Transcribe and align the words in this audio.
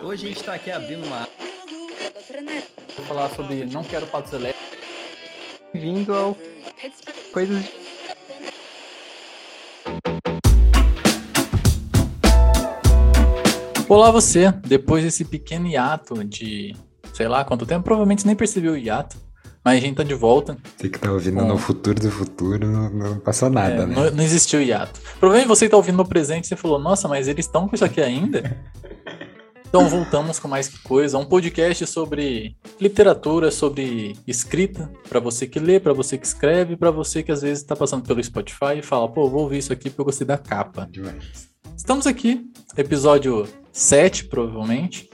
Hoje 0.00 0.26
a 0.26 0.28
gente 0.28 0.42
tá 0.44 0.54
aqui 0.54 0.70
abrindo 0.70 1.04
uma. 1.06 1.28
Vou 2.96 3.06
falar 3.06 3.28
sobre 3.30 3.64
não 3.66 3.82
quero 3.82 4.06
patos 4.06 4.32
elétricos. 4.32 4.78
Vindo 5.74 6.14
ao 6.14 6.36
coisas. 7.32 7.64
Olá 13.88 14.10
você, 14.10 14.52
depois 14.66 15.04
desse 15.04 15.24
pequeno 15.24 15.66
hiato 15.66 16.24
de 16.24 16.74
sei 17.12 17.28
lá 17.28 17.44
quanto 17.44 17.66
tempo, 17.66 17.84
provavelmente 17.84 18.26
nem 18.26 18.34
percebeu 18.34 18.72
o 18.72 18.76
hiato, 18.76 19.16
mas 19.62 19.76
a 19.76 19.80
gente 19.80 19.96
tá 19.96 20.02
de 20.02 20.14
volta. 20.14 20.56
Você 20.78 20.88
que 20.88 20.98
tá 20.98 21.12
ouvindo 21.12 21.44
no 21.44 21.58
futuro 21.58 22.00
do 22.00 22.10
futuro, 22.10 22.66
não, 22.66 22.88
não 22.88 23.18
passou 23.18 23.50
nada, 23.50 23.82
É, 23.82 23.86
né? 23.86 23.94
não, 23.94 24.10
não 24.10 24.24
existiu 24.24 24.62
hiato. 24.62 24.98
Provavelmente 25.20 25.48
você 25.48 25.66
que 25.66 25.70
tá 25.70 25.76
ouvindo 25.76 25.96
no 25.96 26.06
presente, 26.08 26.46
você 26.48 26.56
falou, 26.56 26.78
nossa, 26.78 27.06
mas 27.06 27.28
eles 27.28 27.44
estão 27.44 27.68
com 27.68 27.74
isso 27.74 27.84
aqui 27.84 28.00
ainda? 28.00 28.58
Então 29.72 29.88
voltamos 29.88 30.38
com 30.38 30.48
mais 30.48 30.68
que 30.68 30.78
coisa, 30.80 31.16
um 31.16 31.24
podcast 31.24 31.86
sobre 31.86 32.54
literatura, 32.78 33.50
sobre 33.50 34.14
escrita, 34.26 34.92
pra 35.08 35.18
você 35.18 35.46
que 35.46 35.58
lê, 35.58 35.80
pra 35.80 35.94
você 35.94 36.18
que 36.18 36.26
escreve, 36.26 36.76
pra 36.76 36.90
você 36.90 37.22
que 37.22 37.32
às 37.32 37.40
vezes 37.40 37.64
tá 37.64 37.74
passando 37.74 38.06
pelo 38.06 38.22
Spotify 38.22 38.76
e 38.76 38.82
fala, 38.82 39.08
pô, 39.08 39.30
vou 39.30 39.44
ouvir 39.44 39.56
isso 39.56 39.72
aqui 39.72 39.88
porque 39.88 40.02
eu 40.02 40.04
gostei 40.04 40.26
da 40.26 40.36
capa. 40.36 40.86
Demais. 40.90 41.48
Estamos 41.74 42.06
aqui, 42.06 42.50
episódio 42.76 43.48
7, 43.72 44.26
provavelmente, 44.26 45.08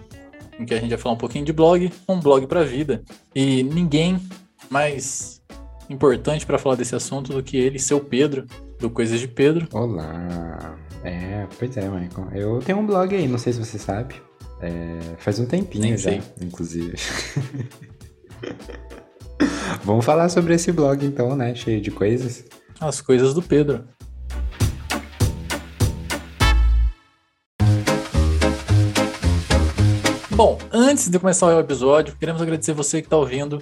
em 0.59 0.67
que 0.67 0.75
a 0.75 0.81
gente 0.81 0.91
vai 0.91 0.99
falar 0.99 1.15
um 1.15 1.19
pouquinho 1.19 1.45
de 1.45 1.53
blog, 1.53 1.93
um 2.09 2.19
blog 2.19 2.45
pra 2.49 2.65
vida. 2.65 3.05
E 3.33 3.63
ninguém 3.63 4.21
mais 4.69 5.41
importante 5.89 6.45
pra 6.45 6.59
falar 6.59 6.75
desse 6.75 6.97
assunto 6.97 7.33
do 7.33 7.45
que 7.45 7.57
ele, 7.57 7.79
seu 7.79 8.01
Pedro, 8.01 8.45
do 8.81 8.91
Coisas 8.91 9.21
de 9.21 9.29
Pedro. 9.29 9.69
Olá. 9.73 10.77
É, 11.05 11.47
pois 11.57 11.77
é, 11.77 11.89
Michael. 11.89 12.29
Eu 12.35 12.59
tenho 12.59 12.79
um 12.79 12.87
blog 12.87 13.15
aí, 13.15 13.29
não 13.29 13.39
sei 13.39 13.53
se 13.53 13.65
você 13.65 13.79
sabe. 13.79 14.27
É, 14.61 14.99
faz 15.19 15.39
um 15.39 15.47
tempinho 15.47 15.83
Nem 15.83 15.97
já, 15.97 16.11
sei. 16.11 16.23
inclusive. 16.41 16.97
Vamos 19.85 20.05
falar 20.05 20.29
sobre 20.29 20.55
esse 20.55 20.73
blog 20.73 21.05
então, 21.05 21.37
né? 21.37 21.55
Cheio 21.55 21.81
de 21.81 21.91
coisas. 21.91 22.45
As 22.81 23.01
coisas 23.01 23.35
do 23.35 23.43
Pedro. 23.43 23.85
Bom, 30.31 30.59
antes 30.73 31.09
de 31.09 31.19
começar 31.19 31.47
o 31.47 31.59
episódio, 31.59 32.15
queremos 32.17 32.41
agradecer 32.41 32.73
você 32.73 33.01
que 33.01 33.07
está 33.07 33.17
ouvindo 33.17 33.61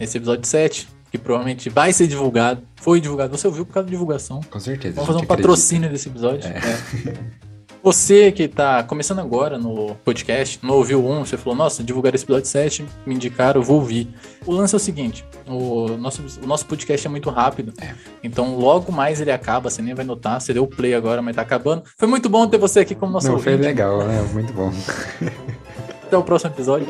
esse 0.00 0.16
episódio 0.16 0.46
7, 0.46 0.88
que 1.10 1.18
provavelmente 1.18 1.70
vai 1.70 1.92
ser 1.92 2.08
divulgado. 2.08 2.62
Foi 2.80 3.00
divulgado, 3.00 3.36
você 3.36 3.46
ouviu 3.46 3.64
por 3.64 3.74
causa 3.74 3.86
da 3.86 3.90
divulgação. 3.90 4.40
Com 4.50 4.58
certeza. 4.58 4.94
Vamos 4.94 5.06
fazer 5.06 5.18
um 5.18 5.20
gente 5.20 5.30
acredita. 5.30 5.48
patrocínio 5.48 5.90
desse 5.90 6.08
episódio. 6.08 6.48
É. 6.48 7.42
Você 7.82 8.30
que 8.30 8.46
tá 8.46 8.84
começando 8.84 9.18
agora 9.18 9.58
no 9.58 9.96
podcast, 10.04 10.60
não 10.62 10.76
ouviu 10.76 11.04
um, 11.04 11.24
você 11.24 11.36
falou, 11.36 11.56
nossa, 11.58 11.82
divulgar 11.82 12.14
esse 12.14 12.22
episódio 12.24 12.48
7, 12.48 12.86
me 13.04 13.14
indicaram, 13.16 13.60
vou 13.60 13.76
ouvir. 13.80 14.08
O 14.46 14.52
lance 14.52 14.72
é 14.72 14.76
o 14.76 14.80
seguinte, 14.80 15.24
o 15.48 15.88
nosso, 15.96 16.22
o 16.40 16.46
nosso 16.46 16.64
podcast 16.66 17.04
é 17.04 17.10
muito 17.10 17.28
rápido, 17.28 17.72
É. 17.80 17.92
então 18.22 18.56
logo 18.56 18.92
mais 18.92 19.20
ele 19.20 19.32
acaba, 19.32 19.68
você 19.68 19.82
nem 19.82 19.94
vai 19.94 20.04
notar, 20.04 20.40
você 20.40 20.54
deu 20.54 20.64
play 20.64 20.94
agora, 20.94 21.20
mas 21.20 21.34
tá 21.34 21.42
acabando. 21.42 21.82
Foi 21.98 22.06
muito 22.06 22.28
bom 22.28 22.46
ter 22.46 22.56
você 22.56 22.80
aqui 22.80 22.94
como 22.94 23.10
nosso 23.10 23.26
Não, 23.26 23.38
foi 23.40 23.52
ouvinte. 23.54 23.66
legal, 23.66 23.98
né? 24.06 24.22
Muito 24.32 24.52
bom. 24.52 24.70
Até 26.06 26.16
o 26.16 26.22
próximo 26.22 26.52
episódio. 26.52 26.86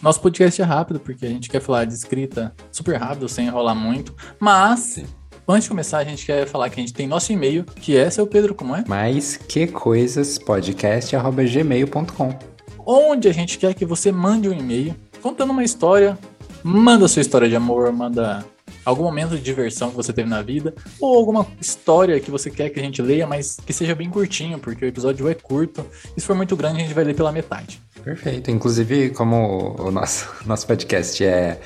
Nosso 0.00 0.20
podcast 0.20 0.62
é 0.62 0.64
rápido, 0.64 1.00
porque 1.00 1.26
a 1.26 1.28
gente 1.30 1.48
quer 1.50 1.60
falar 1.60 1.84
de 1.84 1.94
escrita 1.94 2.54
super 2.70 2.96
rápido, 2.96 3.28
sem 3.28 3.46
enrolar 3.48 3.74
muito, 3.74 4.14
mas... 4.38 4.78
Sim. 4.80 5.06
Antes 5.48 5.62
de 5.62 5.68
começar, 5.68 5.98
a 5.98 6.04
gente 6.04 6.26
quer 6.26 6.44
falar 6.44 6.68
que 6.68 6.80
a 6.80 6.82
gente 6.82 6.92
tem 6.92 7.06
nosso 7.06 7.32
e-mail, 7.32 7.62
que 7.62 7.96
é, 7.96 8.10
seu 8.10 8.26
Pedro, 8.26 8.52
como 8.52 8.74
é? 8.74 8.82
Mas 8.88 9.36
que 9.36 9.68
coisas 9.68 10.38
podcast@gmail.com. 10.38 12.36
onde 12.84 13.28
a 13.28 13.32
gente 13.32 13.56
quer 13.56 13.72
que 13.72 13.84
você 13.84 14.10
mande 14.10 14.48
um 14.48 14.52
e-mail 14.52 14.96
contando 15.22 15.50
uma 15.50 15.62
história, 15.62 16.18
manda 16.64 17.06
sua 17.06 17.22
história 17.22 17.48
de 17.48 17.54
amor, 17.54 17.92
manda 17.92 18.44
algum 18.84 19.04
momento 19.04 19.36
de 19.36 19.40
diversão 19.40 19.90
que 19.90 19.96
você 19.96 20.12
teve 20.12 20.28
na 20.28 20.42
vida, 20.42 20.74
ou 21.00 21.16
alguma 21.16 21.46
história 21.60 22.18
que 22.18 22.30
você 22.30 22.50
quer 22.50 22.70
que 22.70 22.80
a 22.80 22.82
gente 22.82 23.00
leia, 23.00 23.24
mas 23.24 23.56
que 23.64 23.72
seja 23.72 23.94
bem 23.94 24.10
curtinho, 24.10 24.58
porque 24.58 24.84
o 24.84 24.88
episódio 24.88 25.28
é 25.28 25.34
curto. 25.34 25.86
E 26.16 26.20
se 26.20 26.26
for 26.26 26.34
muito 26.34 26.56
grande, 26.56 26.78
a 26.78 26.82
gente 26.82 26.94
vai 26.94 27.04
ler 27.04 27.14
pela 27.14 27.30
metade. 27.30 27.80
Perfeito. 28.02 28.50
Inclusive, 28.50 29.10
como 29.10 29.76
o 29.80 29.90
nosso, 29.92 30.28
nosso 30.46 30.66
podcast 30.66 31.24
é 31.24 31.60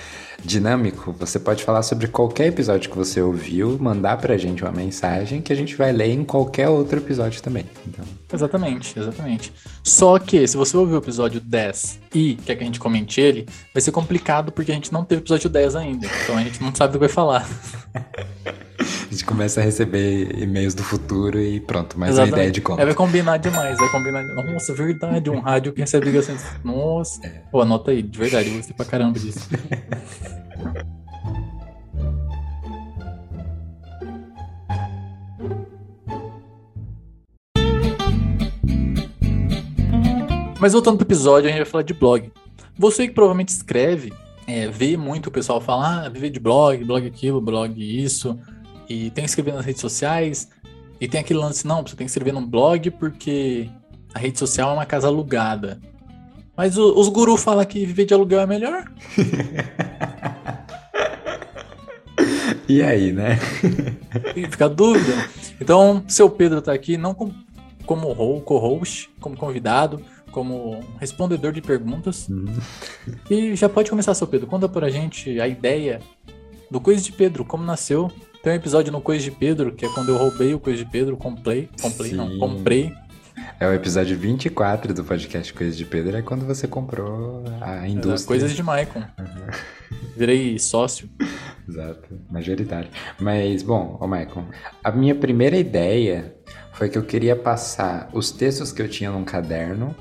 dinâmico, 0.45 1.15
você 1.19 1.39
pode 1.39 1.63
falar 1.65 1.83
sobre 1.83 2.07
qualquer 2.07 2.47
episódio 2.47 2.91
que 2.91 2.97
você 2.97 3.21
ouviu, 3.21 3.79
mandar 3.79 4.17
pra 4.17 4.37
gente 4.37 4.63
uma 4.63 4.73
mensagem 4.73 5.41
que 5.41 5.53
a 5.53 5.57
gente 5.57 5.77
vai 5.77 5.93
ler 5.93 6.11
em 6.11 6.25
qualquer 6.25 6.69
outro 6.69 6.99
episódio 6.99 7.43
também. 7.43 7.67
Então, 7.87 8.05
Exatamente, 8.33 8.99
exatamente. 8.99 9.53
Só 9.83 10.19
que 10.19 10.47
se 10.47 10.57
você 10.57 10.77
ouviu 10.77 10.97
o 10.97 10.99
episódio 10.99 11.41
10 11.41 12.01
e 12.15 12.35
quer 12.35 12.57
que 12.57 12.63
a 12.63 12.67
gente 12.67 12.79
comente 12.79 13.21
ele, 13.21 13.47
vai 13.75 13.81
ser 13.81 13.91
complicado 13.91 14.53
porque 14.53 14.71
a 14.71 14.75
gente 14.75 14.93
não 14.93 15.05
teve 15.05 15.23
episódio 15.23 15.51
10 15.51 15.77
ainda. 15.77 16.07
Então 16.23 16.39
a 16.39 16.43
gente 16.43 16.63
não 16.63 16.75
sabe 16.75 16.91
o 16.91 16.93
que 16.93 16.99
vai 16.99 17.09
falar. 17.09 17.49
começa 19.31 19.61
a 19.61 19.63
receber 19.63 20.43
e-mails 20.43 20.75
do 20.75 20.83
futuro 20.83 21.39
e 21.39 21.61
pronto, 21.61 21.97
mais 21.97 22.11
uma 22.11 22.25
Exatamente. 22.25 22.35
ideia 22.35 22.51
de 22.51 22.61
conta. 22.61 22.83
É, 22.83 22.85
vai 22.85 22.95
combinar 22.95 23.37
demais, 23.37 23.79
vai 23.79 23.89
combinar. 23.89 24.25
Nossa, 24.25 24.75
verdade, 24.75 25.31
um 25.31 25.39
rádio 25.39 25.73
que 25.73 25.81
recebe 25.81 26.07
ligações. 26.07 26.45
Nossa. 26.65 27.25
É. 27.25 27.43
Pô, 27.49 27.61
anota 27.61 27.93
aí, 27.93 28.03
de 28.03 28.19
verdade, 28.19 28.49
eu 28.49 28.57
gostei 28.57 28.75
pra 28.75 28.85
caramba 28.85 29.21
disso. 29.21 29.49
Mas 40.59 40.73
voltando 40.73 40.97
pro 40.97 41.07
episódio, 41.07 41.49
a 41.49 41.53
gente 41.53 41.61
vai 41.61 41.71
falar 41.71 41.85
de 41.85 41.95
blog. 41.95 42.33
Você 42.77 43.07
que 43.07 43.15
provavelmente 43.15 43.51
escreve, 43.51 44.13
é, 44.49 44.67
vê 44.67 44.97
muito 44.97 45.29
o 45.29 45.31
pessoal 45.31 45.61
falar, 45.61 46.07
ah, 46.07 46.09
viver 46.09 46.31
de 46.31 46.41
blog, 46.41 46.85
blog 46.85 47.07
aquilo, 47.07 47.41
blog 47.41 47.73
isso, 47.79 48.37
e 48.91 49.11
tem 49.11 49.25
que 49.25 49.31
escrever 49.31 49.55
nas 49.55 49.65
redes 49.65 49.81
sociais, 49.81 50.49
e 51.01 51.07
tem 51.09 51.21
aquele 51.21 51.39
lance, 51.39 51.67
não, 51.67 51.83
você 51.83 51.97
tem 51.97 52.05
que 52.07 52.11
escrever 52.11 52.33
num 52.33 52.45
blog 52.47 52.91
porque 52.93 53.71
a 54.15 54.19
rede 54.19 54.39
social 54.39 54.71
é 54.71 54.75
uma 54.75 54.85
casa 54.87 55.07
alugada. 55.07 55.81
Mas 56.57 56.77
o- 56.77 56.93
os 56.99 57.09
gurus 57.09 57.43
falam 57.43 57.65
que 57.65 57.87
viver 57.87 58.05
de 58.05 58.13
aluguel 58.13 58.41
é 58.41 58.47
melhor. 58.47 58.85
E 62.69 62.83
aí, 62.83 63.13
né? 63.13 63.37
Fica 64.51 64.67
a 64.67 64.69
dúvida. 64.69 65.29
Então, 65.61 66.05
seu 66.07 66.31
Pedro 66.31 66.63
tá 66.63 66.73
aqui 66.73 66.97
não 66.97 67.13
com- 67.15 67.33
como 67.85 68.09
ho- 68.13 68.41
co-host, 68.43 69.11
como 69.21 69.37
convidado, 69.37 70.01
como 70.31 70.79
respondedor 71.01 71.53
de 71.53 71.61
perguntas. 71.61 72.29
Hum. 72.31 72.45
E 73.29 73.57
já 73.57 73.69
pode 73.69 73.91
começar, 73.91 74.15
seu 74.15 74.27
Pedro. 74.27 74.47
Conta 74.47 74.69
pra 74.69 74.89
gente 74.89 75.41
a 75.41 75.49
ideia 75.49 76.01
do 76.71 76.81
Coisa 76.81 77.03
de 77.03 77.13
Pedro, 77.13 77.45
como 77.45 77.65
nasceu. 77.65 78.11
Tem 78.43 78.53
um 78.53 78.57
episódio 78.57 78.93
no 78.93 79.01
Coisa 79.01 79.25
de 79.25 79.31
Pedro, 79.31 79.73
que 79.73 79.85
é 79.85 79.89
quando 79.91 80.11
eu 80.11 80.17
roubei 80.17 80.55
o 80.55 80.61
Coisa 80.61 80.85
de 80.85 80.91
Pedro, 80.91 81.17
comprei. 81.17 81.69
Comprei, 81.81 82.13
não, 82.13 82.29
Sim. 82.31 82.39
comprei. 82.39 82.95
É 83.59 83.67
o 83.67 83.75
episódio 83.75 84.17
24 84.17 84.95
do 84.95 85.05
podcast 85.05 85.53
Coisas 85.53 85.77
de 85.77 85.85
Pedro, 85.85 86.17
é 86.17 86.23
quando 86.23 86.47
você 86.47 86.67
comprou 86.67 87.45
a 87.61 87.87
indústria. 87.87 88.27
Coisas 88.27 88.53
de 88.53 88.63
Maicon. 88.63 89.03
Virei 90.17 90.59
sócio. 90.59 91.09
Exato, 91.69 92.19
majoritário. 92.31 92.89
Mas, 93.19 93.63
bom, 93.63 93.99
ô 94.01 94.07
Michael, 94.07 94.47
a 94.83 94.91
minha 94.91 95.15
primeira 95.15 95.57
ideia 95.57 96.35
foi 96.73 96.89
que 96.89 96.97
eu 96.97 97.03
queria 97.03 97.37
passar 97.37 98.09
os 98.13 98.31
textos 98.31 98.73
que 98.73 98.81
eu 98.81 98.89
tinha 98.89 99.11
num 99.11 99.25
caderno 99.25 99.95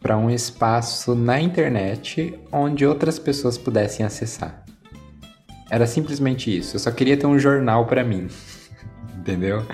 para 0.00 0.18
um 0.18 0.28
espaço 0.28 1.14
na 1.14 1.40
internet 1.40 2.36
onde 2.50 2.84
outras 2.84 3.18
pessoas 3.18 3.56
pudessem 3.56 4.04
acessar. 4.04 4.61
Era 5.72 5.86
simplesmente 5.86 6.54
isso. 6.54 6.76
Eu 6.76 6.80
só 6.80 6.90
queria 6.90 7.16
ter 7.16 7.26
um 7.26 7.38
jornal 7.38 7.86
para 7.86 8.04
mim. 8.04 8.28
Entendeu? 9.16 9.64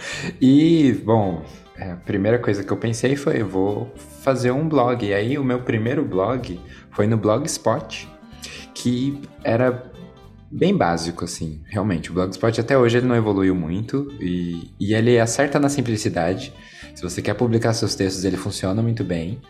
E, 0.40 0.92
bom, 1.04 1.44
é, 1.76 1.90
a 1.90 1.96
primeira 1.96 2.38
coisa 2.38 2.62
que 2.62 2.72
eu 2.72 2.76
pensei 2.76 3.16
foi: 3.16 3.40
eu 3.42 3.48
vou 3.48 3.92
fazer 4.20 4.52
um 4.52 4.68
blog. 4.68 5.04
E 5.04 5.12
aí, 5.12 5.36
o 5.36 5.42
meu 5.42 5.60
primeiro 5.60 6.04
blog 6.04 6.60
foi 6.92 7.08
no 7.08 7.16
Blogspot, 7.16 8.08
que 8.72 9.20
era 9.42 9.90
bem 10.48 10.72
básico, 10.76 11.24
assim, 11.24 11.62
realmente. 11.66 12.12
O 12.12 12.14
Blogspot 12.14 12.60
até 12.60 12.78
hoje 12.78 12.98
ele 12.98 13.06
não 13.08 13.16
evoluiu 13.16 13.56
muito 13.56 14.08
e, 14.20 14.70
e 14.78 14.94
ele 14.94 15.18
acerta 15.18 15.58
na 15.58 15.68
simplicidade. 15.68 16.54
Se 16.94 17.02
você 17.02 17.20
quer 17.20 17.34
publicar 17.34 17.72
seus 17.72 17.96
textos, 17.96 18.24
ele 18.24 18.36
funciona 18.36 18.80
muito 18.80 19.02
bem. 19.02 19.40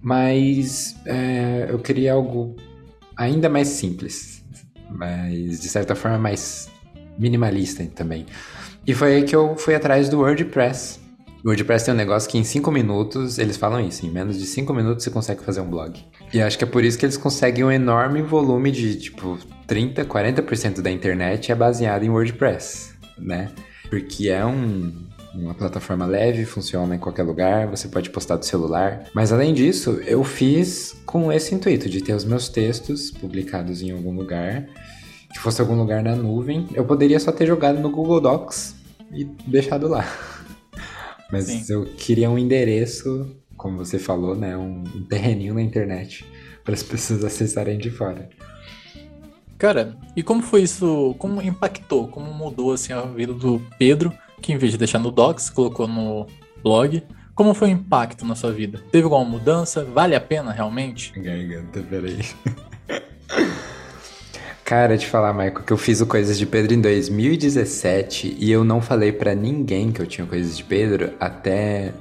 Mas 0.00 0.94
é, 1.04 1.66
eu 1.68 1.80
queria 1.80 2.12
algo 2.12 2.54
ainda 3.16 3.48
mais 3.48 3.68
simples, 3.68 4.33
mas 4.94 5.60
de 5.60 5.68
certa 5.68 5.94
forma 5.94 6.18
mais 6.18 6.70
minimalista 7.18 7.84
também. 7.94 8.26
E 8.86 8.94
foi 8.94 9.16
aí 9.16 9.22
que 9.24 9.34
eu 9.34 9.56
fui 9.56 9.74
atrás 9.74 10.08
do 10.08 10.20
WordPress. 10.20 11.00
O 11.44 11.48
WordPress 11.48 11.84
tem 11.84 11.94
um 11.94 11.96
negócio 11.96 12.30
que 12.30 12.38
em 12.38 12.44
5 12.44 12.70
minutos, 12.70 13.38
eles 13.38 13.56
falam 13.56 13.86
isso, 13.86 14.06
em 14.06 14.10
menos 14.10 14.38
de 14.38 14.46
5 14.46 14.72
minutos 14.72 15.04
você 15.04 15.10
consegue 15.10 15.42
fazer 15.42 15.60
um 15.60 15.68
blog. 15.68 16.00
E 16.32 16.40
acho 16.40 16.56
que 16.56 16.64
é 16.64 16.66
por 16.66 16.82
isso 16.84 16.98
que 16.98 17.04
eles 17.04 17.18
conseguem 17.18 17.64
um 17.64 17.70
enorme 17.70 18.22
volume 18.22 18.70
de, 18.70 18.96
tipo, 18.96 19.38
30, 19.66 20.04
40% 20.04 20.80
da 20.80 20.90
internet 20.90 21.52
é 21.52 21.54
baseado 21.54 22.02
em 22.02 22.08
WordPress, 22.08 22.94
né? 23.18 23.50
Porque 23.90 24.30
é 24.30 24.44
um, 24.44 25.03
uma 25.34 25.54
plataforma 25.54 26.06
leve, 26.06 26.44
funciona 26.44 26.94
em 26.94 26.98
qualquer 26.98 27.22
lugar, 27.22 27.66
você 27.68 27.88
pode 27.88 28.10
postar 28.10 28.36
do 28.36 28.44
celular. 28.44 29.04
Mas 29.14 29.32
além 29.32 29.52
disso, 29.52 30.00
eu 30.06 30.22
fiz 30.22 30.96
com 31.04 31.32
esse 31.32 31.54
intuito 31.54 31.88
de 31.88 32.00
ter 32.00 32.14
os 32.14 32.24
meus 32.24 32.48
textos 32.48 33.10
publicados 33.10 33.82
em 33.82 33.90
algum 33.90 34.14
lugar, 34.14 34.66
que 35.32 35.38
fosse 35.38 35.60
algum 35.60 35.76
lugar 35.76 36.02
na 36.02 36.14
nuvem. 36.14 36.68
Eu 36.74 36.84
poderia 36.84 37.18
só 37.18 37.32
ter 37.32 37.46
jogado 37.46 37.80
no 37.80 37.90
Google 37.90 38.20
Docs 38.20 38.76
e 39.12 39.24
deixado 39.46 39.88
lá. 39.88 40.06
Mas 41.30 41.46
Sim. 41.46 41.72
eu 41.72 41.84
queria 41.84 42.30
um 42.30 42.38
endereço, 42.38 43.34
como 43.56 43.78
você 43.78 43.98
falou, 43.98 44.36
né, 44.36 44.56
um, 44.56 44.84
terreninho 45.08 45.54
na 45.54 45.62
internet 45.62 46.24
para 46.64 46.74
as 46.74 46.82
pessoas 46.82 47.24
acessarem 47.24 47.78
de 47.78 47.90
fora. 47.90 48.28
Cara, 49.58 49.96
e 50.14 50.22
como 50.22 50.42
foi 50.42 50.62
isso? 50.62 51.14
Como 51.18 51.40
impactou? 51.40 52.08
Como 52.08 52.32
mudou 52.32 52.72
assim 52.72 52.92
a 52.92 53.02
vida 53.02 53.32
do 53.32 53.60
Pedro, 53.78 54.12
que 54.44 54.52
em 54.52 54.58
vez 54.58 54.72
de 54.72 54.78
deixar 54.78 54.98
no 54.98 55.10
Docs, 55.10 55.48
colocou 55.48 55.88
no 55.88 56.26
blog? 56.62 57.02
Como 57.34 57.54
foi 57.54 57.68
o 57.68 57.72
impacto 57.72 58.26
na 58.26 58.34
sua 58.34 58.52
vida? 58.52 58.82
Teve 58.92 59.04
alguma 59.04 59.24
mudança? 59.24 59.84
Vale 59.84 60.14
a 60.14 60.20
pena 60.20 60.52
realmente? 60.52 61.18
Garganta, 61.18 61.82
peraí. 61.82 62.18
Cara, 64.62 64.98
te 64.98 65.06
falar, 65.06 65.32
Michael, 65.32 65.62
que 65.62 65.72
eu 65.72 65.78
fiz 65.78 66.00
o 66.00 66.06
Coisas 66.06 66.38
de 66.38 66.44
Pedro 66.46 66.74
em 66.74 66.80
2017 66.80 68.36
e 68.38 68.52
eu 68.52 68.64
não 68.64 68.82
falei 68.82 69.12
para 69.12 69.34
ninguém 69.34 69.90
que 69.90 70.00
eu 70.00 70.06
tinha 70.06 70.26
Coisas 70.26 70.56
de 70.56 70.64
Pedro 70.64 71.12
até 71.18 71.94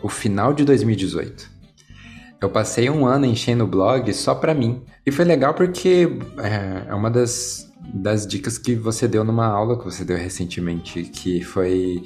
o 0.00 0.08
final 0.08 0.54
de 0.54 0.64
2018. 0.64 1.50
Eu 2.40 2.48
passei 2.48 2.88
um 2.88 3.06
ano 3.06 3.26
enchendo 3.26 3.64
o 3.64 3.66
blog 3.66 4.12
só 4.14 4.36
pra 4.36 4.54
mim. 4.54 4.82
E 5.04 5.10
foi 5.10 5.24
legal 5.24 5.52
porque 5.54 6.08
é, 6.38 6.90
é 6.90 6.94
uma 6.94 7.10
das, 7.10 7.67
das 7.94 8.26
dicas 8.26 8.58
que 8.58 8.74
você 8.74 9.06
deu 9.08 9.24
numa 9.24 9.46
aula 9.46 9.78
que 9.78 9.84
você 9.84 10.04
deu 10.04 10.16
recentemente, 10.16 11.02
que 11.04 11.42
foi 11.42 12.02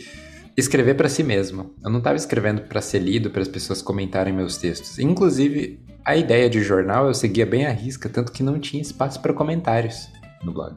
escrever 0.57 0.95
para 0.95 1.09
si 1.09 1.23
mesmo. 1.23 1.75
Eu 1.83 1.91
não 1.91 1.99
estava 1.99 2.17
escrevendo 2.17 2.63
para 2.63 2.81
ser 2.81 2.99
lido, 2.99 3.31
para 3.31 3.43
as 3.43 3.49
pessoas 3.49 3.81
comentarem 3.83 4.33
meus 4.33 4.57
textos. 4.57 4.99
Inclusive, 4.99 5.81
a 6.05 6.17
ideia 6.17 6.49
de 6.49 6.63
jornal 6.63 7.07
eu 7.07 7.15
seguia 7.15 7.47
bem 7.47 7.67
à 7.67 7.71
risca, 7.71 8.09
tanto 8.09 8.33
que 8.33 8.43
não 8.43 8.59
tinha 8.59 8.83
espaço 8.83 9.21
para 9.21 9.33
comentários 9.33 10.09
no 10.45 10.53
blog. 10.53 10.77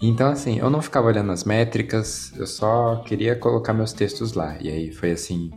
Então, 0.00 0.28
assim, 0.28 0.58
eu 0.58 0.70
não 0.70 0.80
ficava 0.80 1.08
olhando 1.08 1.32
as 1.32 1.42
métricas, 1.42 2.32
eu 2.36 2.46
só 2.46 3.02
queria 3.04 3.34
colocar 3.34 3.72
meus 3.72 3.92
textos 3.92 4.32
lá. 4.32 4.56
E 4.60 4.68
aí 4.68 4.92
foi 4.92 5.10
assim, 5.10 5.50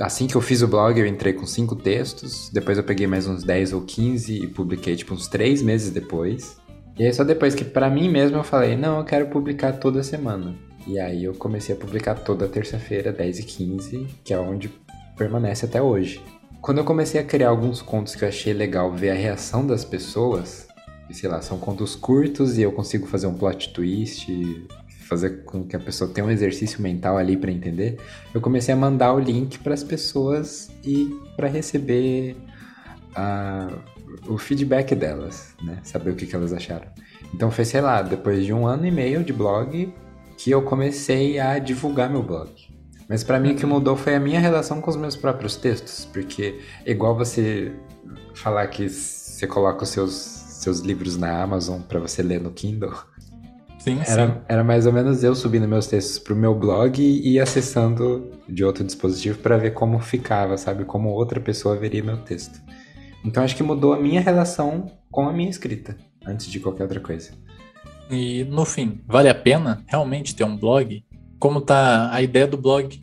assim 0.00 0.28
que 0.28 0.36
eu 0.36 0.40
fiz 0.40 0.62
o 0.62 0.68
blog, 0.68 0.98
eu 0.98 1.06
entrei 1.06 1.32
com 1.32 1.44
cinco 1.44 1.74
textos, 1.74 2.48
depois 2.52 2.78
eu 2.78 2.84
peguei 2.84 3.08
mais 3.08 3.26
uns 3.26 3.42
10 3.42 3.72
ou 3.72 3.80
15 3.80 4.44
e 4.44 4.46
publiquei 4.46 4.94
tipo 4.94 5.14
uns 5.14 5.26
três 5.26 5.62
meses 5.62 5.90
depois. 5.90 6.58
E 6.98 7.06
aí 7.06 7.12
só 7.12 7.22
depois 7.22 7.54
que 7.54 7.64
para 7.64 7.88
mim 7.88 8.08
mesmo 8.08 8.38
eu 8.38 8.44
falei, 8.44 8.76
não, 8.76 8.98
eu 8.98 9.04
quero 9.04 9.28
publicar 9.28 9.72
toda 9.74 10.02
semana. 10.02 10.54
E 10.86 10.98
aí 10.98 11.24
eu 11.24 11.34
comecei 11.34 11.74
a 11.74 11.78
publicar 11.78 12.16
toda 12.16 12.48
terça-feira, 12.48 13.12
10 13.12 13.38
e 13.38 13.42
15, 13.44 14.06
que 14.24 14.34
é 14.34 14.38
onde 14.38 14.68
permanece 15.16 15.66
até 15.66 15.80
hoje. 15.80 16.20
Quando 16.60 16.78
eu 16.78 16.84
comecei 16.84 17.20
a 17.20 17.24
criar 17.24 17.50
alguns 17.50 17.80
contos 17.80 18.16
que 18.16 18.24
eu 18.24 18.28
achei 18.28 18.52
legal 18.52 18.92
ver 18.92 19.10
a 19.10 19.14
reação 19.14 19.64
das 19.64 19.84
pessoas, 19.84 20.66
e 21.08 21.14
sei 21.14 21.28
lá, 21.28 21.40
são 21.40 21.58
contos 21.58 21.94
curtos 21.94 22.58
e 22.58 22.62
eu 22.62 22.72
consigo 22.72 23.06
fazer 23.06 23.26
um 23.28 23.34
plot 23.34 23.72
twist, 23.72 24.26
fazer 25.08 25.44
com 25.44 25.64
que 25.64 25.76
a 25.76 25.80
pessoa 25.80 26.10
tenha 26.10 26.26
um 26.26 26.30
exercício 26.30 26.82
mental 26.82 27.16
ali 27.16 27.36
para 27.36 27.50
entender, 27.50 27.98
eu 28.34 28.40
comecei 28.40 28.74
a 28.74 28.76
mandar 28.76 29.14
o 29.14 29.18
link 29.18 29.58
para 29.60 29.72
as 29.72 29.84
pessoas 29.84 30.70
e 30.84 31.08
para 31.36 31.48
receber 31.48 32.36
a, 33.14 33.68
o 34.26 34.38
feedback 34.38 34.94
delas, 34.94 35.54
né? 35.62 35.78
Saber 35.82 36.10
o 36.10 36.16
que, 36.16 36.26
que 36.26 36.34
elas 36.34 36.52
acharam. 36.52 36.88
Então 37.34 37.50
foi, 37.50 37.64
sei 37.64 37.80
lá, 37.80 38.02
depois 38.02 38.44
de 38.44 38.52
um 38.52 38.66
ano 38.66 38.86
e 38.86 38.90
meio 38.90 39.22
de 39.22 39.32
blog 39.32 39.92
que 40.36 40.50
eu 40.50 40.62
comecei 40.62 41.38
a 41.38 41.58
divulgar 41.58 42.08
meu 42.08 42.22
blog. 42.22 42.50
Mas 43.08 43.24
para 43.24 43.40
mim 43.40 43.52
o 43.52 43.56
que 43.56 43.66
mudou 43.66 43.96
foi 43.96 44.14
a 44.14 44.20
minha 44.20 44.38
relação 44.38 44.80
com 44.80 44.90
os 44.90 44.96
meus 44.96 45.16
próprios 45.16 45.56
textos, 45.56 46.04
porque 46.04 46.60
igual 46.84 47.16
você 47.16 47.72
falar 48.34 48.66
que 48.68 48.88
você 48.88 49.46
coloca 49.46 49.84
os 49.84 49.88
seus, 49.88 50.12
seus 50.12 50.80
livros 50.80 51.16
na 51.16 51.42
Amazon 51.42 51.80
para 51.80 51.98
você 51.98 52.22
ler 52.22 52.40
no 52.40 52.50
Kindle, 52.50 52.92
Sim, 53.78 54.00
era, 54.06 54.26
sim. 54.26 54.34
era 54.48 54.64
mais 54.64 54.86
ou 54.86 54.92
menos 54.92 55.22
eu 55.22 55.34
subindo 55.34 55.66
meus 55.66 55.86
textos 55.86 56.18
pro 56.18 56.34
meu 56.34 56.54
blog 56.54 57.00
e 57.00 57.38
acessando 57.38 58.30
de 58.48 58.64
outro 58.64 58.84
dispositivo 58.84 59.38
para 59.38 59.56
ver 59.56 59.70
como 59.70 59.98
ficava, 60.00 60.56
sabe? 60.56 60.84
Como 60.84 61.08
outra 61.10 61.40
pessoa 61.40 61.76
veria 61.76 62.02
meu 62.02 62.16
texto. 62.18 62.60
Então 63.24 63.42
acho 63.42 63.56
que 63.56 63.62
mudou 63.62 63.92
a 63.92 64.00
minha 64.00 64.20
relação 64.20 64.90
com 65.10 65.28
a 65.28 65.32
minha 65.32 65.50
escrita, 65.50 65.96
antes 66.26 66.46
de 66.46 66.60
qualquer 66.60 66.84
outra 66.84 67.00
coisa. 67.00 67.30
E 68.10 68.44
no 68.44 68.64
fim, 68.64 69.00
vale 69.06 69.28
a 69.28 69.34
pena 69.34 69.84
realmente 69.86 70.34
ter 70.34 70.44
um 70.44 70.56
blog? 70.56 71.04
Como 71.38 71.60
tá 71.60 72.10
a 72.12 72.22
ideia 72.22 72.46
do 72.46 72.56
blog 72.56 73.00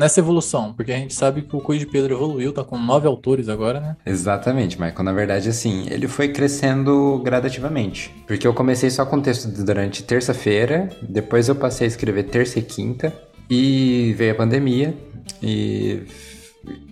nessa 0.00 0.18
evolução, 0.18 0.72
porque 0.72 0.92
a 0.92 0.96
gente 0.96 1.12
sabe 1.12 1.42
que 1.42 1.54
o 1.54 1.60
Coisa 1.60 1.84
de 1.84 1.90
Pedro 1.90 2.14
evoluiu, 2.14 2.54
tá 2.54 2.64
com 2.64 2.78
nove 2.78 3.06
autores 3.06 3.50
agora, 3.50 3.78
né? 3.80 3.96
Exatamente, 4.06 4.80
Michael. 4.80 5.04
Na 5.04 5.12
verdade, 5.12 5.50
assim, 5.50 5.86
ele 5.90 6.08
foi 6.08 6.28
crescendo 6.28 7.20
gradativamente. 7.22 8.10
Porque 8.26 8.46
eu 8.46 8.54
comecei 8.54 8.88
só 8.88 9.04
com 9.04 9.20
texto 9.20 9.46
durante 9.62 10.02
terça-feira, 10.02 10.88
depois 11.02 11.48
eu 11.48 11.54
passei 11.54 11.86
a 11.86 11.88
escrever 11.88 12.24
terça 12.24 12.58
e 12.58 12.62
quinta, 12.62 13.12
e 13.48 14.14
veio 14.16 14.32
a 14.32 14.36
pandemia, 14.36 14.96
e. 15.42 16.02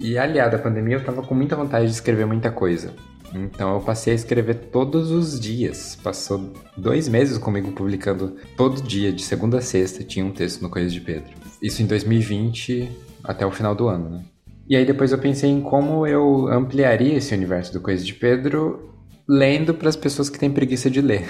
E 0.01 0.17
aliado 0.17 0.57
à 0.57 0.59
pandemia, 0.59 0.97
eu 0.97 1.05
tava 1.05 1.23
com 1.23 1.35
muita 1.35 1.57
vontade 1.57 1.87
de 1.87 1.93
escrever 1.93 2.27
muita 2.27 2.51
coisa. 2.51 2.95
Então 3.35 3.75
eu 3.75 3.81
passei 3.81 4.13
a 4.13 4.17
escrever 4.17 4.55
todos 4.73 5.11
os 5.11 5.39
dias. 5.39 5.99
Passou 6.03 6.53
dois 6.77 7.09
meses 7.09 7.37
comigo 7.37 7.73
publicando 7.73 8.37
todo 8.57 8.83
dia, 8.83 9.13
de 9.13 9.23
segunda 9.23 9.59
a 9.59 9.61
sexta, 9.61 10.03
tinha 10.03 10.25
um 10.25 10.33
texto 10.33 10.63
no 10.63 10.71
Coisa 10.71 10.89
de 10.89 11.01
Pedro. 11.01 11.31
Isso 11.63 11.83
em 11.83 11.87
2020 11.87 12.91
até 13.23 13.45
o 13.45 13.51
final 13.51 13.75
do 13.75 13.89
ano, 13.89 14.09
né? 14.09 14.25
E 14.69 14.77
aí 14.77 14.85
depois 14.85 15.13
eu 15.13 15.19
pensei 15.19 15.51
em 15.51 15.61
como 15.61 16.07
eu 16.07 16.49
ampliaria 16.49 17.15
esse 17.15 17.35
universo 17.35 17.73
do 17.73 17.81
Coisa 17.81 18.05
de 18.05 18.15
Pedro 18.15 18.95
lendo 19.29 19.75
para 19.75 19.89
as 19.89 19.97
pessoas 19.97 20.31
que 20.31 20.39
têm 20.39 20.51
preguiça 20.51 20.91
de 20.91 21.01
ler. 21.03 21.27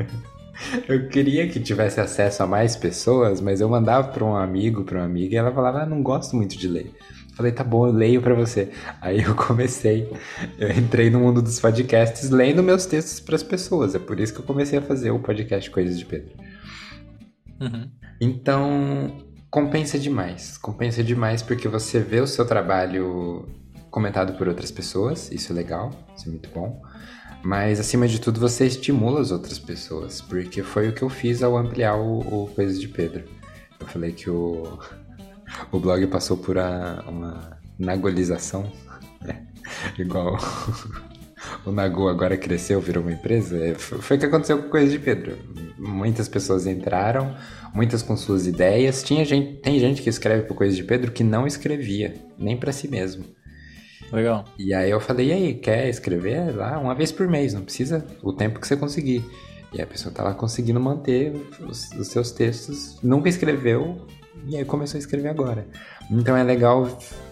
eu 0.88 1.08
queria 1.08 1.48
que 1.48 1.60
tivesse 1.60 2.00
acesso 2.00 2.42
a 2.42 2.46
mais 2.46 2.76
pessoas, 2.76 3.40
mas 3.40 3.60
eu 3.60 3.68
mandava 3.68 4.08
para 4.08 4.24
um 4.24 4.34
amigo, 4.34 4.84
para 4.84 4.98
uma 4.98 5.04
amiga, 5.04 5.34
e 5.34 5.36
ela 5.36 5.52
falava: 5.52 5.82
ah, 5.82 5.86
"Não 5.86 6.02
gosto 6.02 6.34
muito 6.36 6.56
de 6.56 6.68
ler". 6.68 6.92
Falei, 7.34 7.50
tá 7.50 7.64
bom, 7.64 7.86
eu 7.86 7.92
leio 7.92 8.22
para 8.22 8.34
você. 8.34 8.70
Aí 9.00 9.22
eu 9.22 9.34
comecei, 9.34 10.10
eu 10.58 10.70
entrei 10.70 11.10
no 11.10 11.20
mundo 11.20 11.42
dos 11.42 11.58
podcasts 11.58 12.30
lendo 12.30 12.62
meus 12.62 12.86
textos 12.86 13.20
para 13.20 13.34
as 13.34 13.42
pessoas. 13.42 13.94
É 13.94 13.98
por 13.98 14.20
isso 14.20 14.32
que 14.32 14.40
eu 14.40 14.44
comecei 14.44 14.78
a 14.78 14.82
fazer 14.82 15.10
o 15.10 15.18
podcast 15.18 15.68
Coisas 15.70 15.98
de 15.98 16.04
Pedro. 16.04 16.32
Uhum. 17.60 17.90
Então, 18.20 19.18
compensa 19.50 19.98
demais. 19.98 20.56
Compensa 20.58 21.02
demais 21.02 21.42
porque 21.42 21.68
você 21.68 21.98
vê 21.98 22.20
o 22.20 22.26
seu 22.26 22.46
trabalho 22.46 23.48
comentado 23.90 24.36
por 24.36 24.48
outras 24.48 24.72
pessoas, 24.72 25.30
isso 25.30 25.52
é 25.52 25.54
legal, 25.54 25.90
isso 26.16 26.28
é 26.28 26.30
muito 26.30 26.48
bom. 26.50 26.82
Mas, 27.44 27.78
acima 27.78 28.08
de 28.08 28.20
tudo, 28.20 28.40
você 28.40 28.66
estimula 28.66 29.20
as 29.20 29.30
outras 29.30 29.58
pessoas, 29.58 30.20
porque 30.20 30.62
foi 30.62 30.88
o 30.88 30.92
que 30.92 31.02
eu 31.02 31.08
fiz 31.08 31.42
ao 31.42 31.56
ampliar 31.56 31.96
o, 31.96 32.20
o 32.20 32.46
Coisas 32.54 32.80
de 32.80 32.88
Pedro. 32.88 33.24
Eu 33.78 33.86
falei 33.86 34.12
que 34.12 34.30
o, 34.30 34.78
o 35.70 35.78
blog 35.78 36.06
passou 36.06 36.36
por 36.36 36.58
a, 36.58 37.04
uma 37.08 37.58
nagolização, 37.78 38.70
né? 39.22 39.46
igual 39.98 40.38
o 41.64 41.72
Nagu 41.72 42.08
agora 42.08 42.36
cresceu, 42.36 42.80
virou 42.80 43.02
uma 43.02 43.12
empresa. 43.12 43.56
É, 43.56 43.74
foi 43.74 44.16
o 44.16 44.20
que 44.20 44.26
aconteceu 44.26 44.62
com 44.62 44.68
Coisas 44.68 44.90
de 44.90 44.98
Pedro. 44.98 45.36
Muitas 45.78 46.28
pessoas 46.28 46.66
entraram, 46.66 47.34
muitas 47.74 48.02
com 48.02 48.16
suas 48.16 48.46
ideias. 48.46 49.02
Tinha 49.02 49.24
gente, 49.24 49.60
tem 49.60 49.78
gente 49.78 50.02
que 50.02 50.08
escreve 50.08 50.42
por 50.44 50.56
Coisas 50.56 50.76
de 50.76 50.84
Pedro 50.84 51.12
que 51.12 51.24
não 51.24 51.46
escrevia, 51.46 52.14
nem 52.38 52.56
para 52.56 52.72
si 52.72 52.88
mesmo. 52.88 53.24
Legal. 54.12 54.44
E 54.58 54.72
aí 54.72 54.90
eu 54.90 55.00
falei, 55.00 55.28
e 55.28 55.32
aí, 55.32 55.54
quer 55.54 55.88
escrever 55.88 56.54
lá 56.54 56.78
uma 56.78 56.94
vez 56.94 57.10
por 57.10 57.26
mês? 57.26 57.52
Não 57.52 57.62
precisa 57.62 58.06
o 58.22 58.32
tempo 58.32 58.60
que 58.60 58.66
você 58.66 58.76
conseguir. 58.76 59.24
E 59.72 59.82
a 59.82 59.86
pessoa 59.86 60.14
tá 60.14 60.22
lá 60.22 60.34
conseguindo 60.34 60.78
manter 60.78 61.32
os, 61.68 61.90
os 61.92 62.06
seus 62.08 62.30
textos, 62.30 62.96
nunca 63.02 63.28
escreveu, 63.28 64.06
e 64.46 64.56
aí 64.56 64.64
começou 64.64 64.98
a 64.98 65.00
escrever 65.00 65.28
agora. 65.28 65.66
Então 66.10 66.36
é 66.36 66.42
legal 66.42 66.86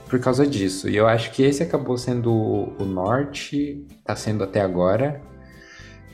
por 0.08 0.20
causa 0.20 0.46
disso. 0.46 0.88
E 0.88 0.96
eu 0.96 1.06
acho 1.06 1.30
que 1.32 1.42
esse 1.42 1.62
acabou 1.62 1.96
sendo 1.96 2.32
o 2.32 2.84
norte, 2.84 3.86
tá 4.04 4.14
sendo 4.14 4.44
até 4.44 4.60
agora, 4.60 5.20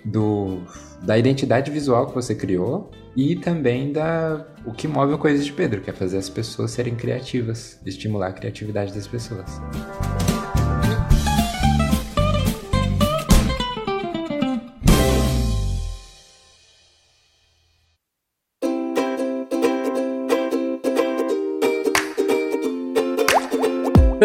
do, 0.04 0.62
da 1.02 1.18
identidade 1.18 1.70
visual 1.70 2.06
que 2.06 2.14
você 2.14 2.34
criou 2.34 2.90
e 3.16 3.36
também 3.36 3.92
da 3.92 4.46
o 4.64 4.72
que 4.72 4.86
move 4.86 5.14
o 5.14 5.18
Coisas 5.18 5.44
de 5.44 5.52
Pedro, 5.52 5.80
que 5.80 5.90
é 5.90 5.92
fazer 5.92 6.18
as 6.18 6.28
pessoas 6.28 6.70
serem 6.70 6.94
criativas, 6.94 7.80
estimular 7.84 8.28
a 8.28 8.32
criatividade 8.32 8.92
das 8.92 9.06
pessoas. 9.06 9.60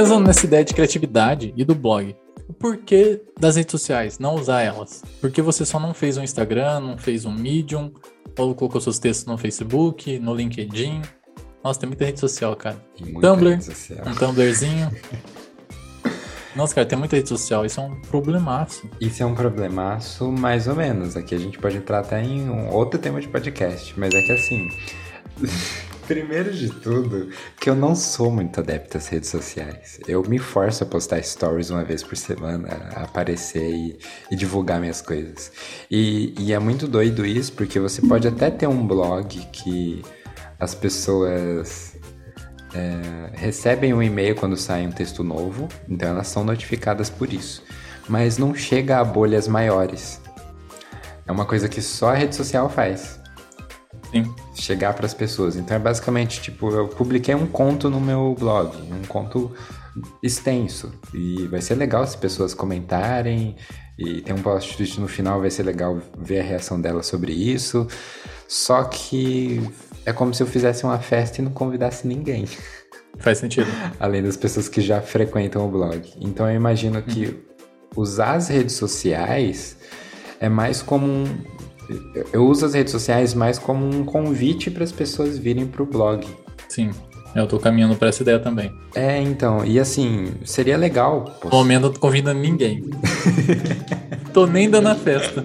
Pensando 0.04 0.26
nessa 0.26 0.46
ideia 0.46 0.66
de 0.66 0.74
criatividade 0.74 1.54
e 1.56 1.64
do 1.64 1.74
blog, 1.74 2.14
o 2.50 2.52
porquê 2.52 3.22
das 3.40 3.56
redes 3.56 3.72
sociais, 3.72 4.20
não 4.20 4.36
usar 4.36 4.62
elas? 4.62 5.02
Por 5.22 5.32
que 5.32 5.42
você 5.42 5.66
só 5.66 5.80
não 5.80 5.94
fez 5.94 6.18
um 6.18 6.24
Instagram, 6.24 6.82
não 6.82 6.98
fez 6.98 7.24
um 7.24 7.32
Medium, 7.32 7.90
ou 8.38 8.54
colocou 8.54 8.82
seus 8.82 9.00
textos 9.00 9.26
no 9.26 9.38
Facebook, 9.38 10.20
no 10.20 10.36
LinkedIn? 10.36 11.02
Nossa, 11.64 11.80
tem 11.80 11.88
muita 11.88 12.04
rede 12.04 12.20
social, 12.20 12.54
cara. 12.54 12.76
Tumblr. 13.22 13.62
social. 13.62 14.06
Um 14.06 14.14
Tumblrzinho. 14.14 14.92
Nossa, 16.54 16.76
cara, 16.76 16.86
tem 16.86 17.00
muita 17.00 17.16
rede 17.16 17.30
social. 17.30 17.66
Isso 17.66 17.80
é 17.80 17.84
um 17.84 18.02
problemaço. 18.02 18.86
Isso 19.00 19.24
é 19.24 19.26
um 19.26 19.34
problemaço, 19.34 20.30
mais 20.30 20.68
ou 20.68 20.76
menos. 20.76 21.16
Aqui 21.16 21.34
a 21.34 21.40
gente 21.40 21.58
pode 21.58 21.78
entrar 21.78 22.00
até 22.00 22.22
em 22.22 22.50
um 22.50 22.70
outro 22.72 23.00
tema 23.00 23.22
de 23.22 23.30
podcast, 23.30 23.98
mas 23.98 24.14
é 24.14 24.22
que 24.22 24.34
assim. 24.34 24.68
Primeiro 26.08 26.52
de 26.52 26.70
tudo, 26.70 27.30
que 27.60 27.70
eu 27.70 27.76
não 27.76 27.96
sou 27.96 28.30
muito 28.30 28.60
adepto 28.60 28.98
às 28.98 29.08
redes 29.08 29.30
sociais. 29.30 30.00
Eu 30.08 30.22
me 30.24 30.38
forço 30.38 30.84
a 30.84 30.86
postar 30.88 31.22
stories 31.24 31.70
uma 31.70 31.84
vez 31.84 32.04
por 32.04 32.18
semana, 32.18 32.68
aparecer 32.96 33.70
e, 33.70 33.98
e 34.30 34.36
divulgar 34.36 34.80
minhas 34.80 35.02
coisas. 35.02 35.52
E, 35.90 36.34
e 36.38 36.54
é 36.54 36.60
muito 36.60 36.88
doido 36.88 37.26
isso, 37.26 37.54
porque 37.54 37.80
você 37.80 38.02
pode 38.02 38.28
até 38.28 38.52
ter 38.52 38.68
um 38.68 38.86
blog 38.86 39.40
que 39.52 40.04
as 40.60 40.76
pessoas 40.76 41.96
é, 42.74 43.32
recebem 43.34 43.94
um 43.94 44.04
e-mail 44.04 44.36
quando 44.36 44.58
sai 44.58 44.86
um 44.86 44.92
texto 44.92 45.24
novo, 45.24 45.70
então 45.88 46.10
elas 46.10 46.28
são 46.28 46.44
notificadas 46.44 47.10
por 47.10 47.32
isso. 47.32 47.64
Mas 48.10 48.38
não 48.38 48.54
chega 48.54 49.00
a 49.00 49.04
bolhas 49.04 49.48
maiores. 49.48 50.22
É 51.26 51.32
uma 51.32 51.46
coisa 51.46 51.70
que 51.70 51.82
só 51.82 52.10
a 52.10 52.14
rede 52.14 52.36
social 52.36 52.70
faz 52.70 53.24
Sim. 54.12 54.32
Chegar 54.64 54.94
para 54.94 55.06
as 55.06 55.14
pessoas. 55.14 55.56
Então 55.56 55.76
é 55.76 55.80
basicamente 55.80 56.42
tipo, 56.42 56.70
eu 56.72 56.88
publiquei 56.88 57.36
um 57.36 57.46
conto 57.46 57.90
no 57.90 58.00
meu 58.00 58.36
blog, 58.40 58.76
um 58.92 59.06
conto 59.08 59.52
extenso. 60.22 60.92
E 61.14 61.48
vai 61.48 61.62
ser 61.62 61.76
legal 61.76 62.06
se 62.08 62.18
pessoas 62.18 62.54
comentarem. 62.54 63.56
E 63.98 64.22
tem 64.22 64.34
um 64.34 64.42
post 64.42 65.00
no 65.00 65.08
final, 65.08 65.40
vai 65.40 65.52
ser 65.52 65.64
legal 65.64 66.00
ver 66.18 66.40
a 66.40 66.44
reação 66.44 66.82
delas 66.82 67.06
sobre 67.06 67.32
isso. 67.32 67.88
Só 68.48 68.84
que 68.86 69.62
é 70.06 70.12
como 70.12 70.34
se 70.34 70.42
eu 70.42 70.48
fizesse 70.48 70.84
uma 70.84 70.98
festa 70.98 71.42
e 71.42 71.44
não 71.44 71.52
convidasse 71.52 72.08
ninguém. 72.08 72.48
Faz 73.20 73.38
sentido. 73.38 73.68
Além 74.00 74.24
das 74.24 74.38
pessoas 74.38 74.68
que 74.68 74.82
já 74.82 75.02
frequentam 75.02 75.66
o 75.66 75.70
blog. 75.70 76.12
Então 76.20 76.50
eu 76.50 76.56
imagino 76.56 77.02
que 77.02 77.40
usar 77.96 78.34
as 78.34 78.48
redes 78.48 78.76
sociais 78.76 79.78
é 80.40 80.50
mais 80.50 80.82
como 80.82 81.06
um, 81.06 81.26
eu 82.32 82.46
uso 82.46 82.66
as 82.66 82.74
redes 82.74 82.92
sociais 82.92 83.34
mais 83.34 83.58
como 83.60 83.86
um 83.86 84.04
convite 84.04 84.70
para 84.72 84.84
as 84.84 84.92
pessoas 84.92 85.38
virem 85.38 85.66
para 85.66 85.84
o 85.84 85.86
blog. 85.86 86.26
Sim. 86.68 86.92
Eu 87.36 87.48
tô 87.48 87.58
caminhando 87.58 87.96
pra 87.96 88.10
essa 88.10 88.22
ideia 88.22 88.38
também. 88.40 88.72
É, 88.94 89.20
então, 89.20 89.66
e 89.66 89.80
assim, 89.80 90.34
seria 90.46 90.78
legal. 90.78 91.36
pô, 91.42 91.50
No 91.50 91.56
momento 91.56 91.88
eu 91.88 91.90
tô 91.92 92.00
convidando 92.00 92.40
ninguém. 92.40 92.84
tô 94.32 94.46
nem 94.46 94.70
dando 94.70 94.90
a 94.90 94.96
festa. 94.96 95.44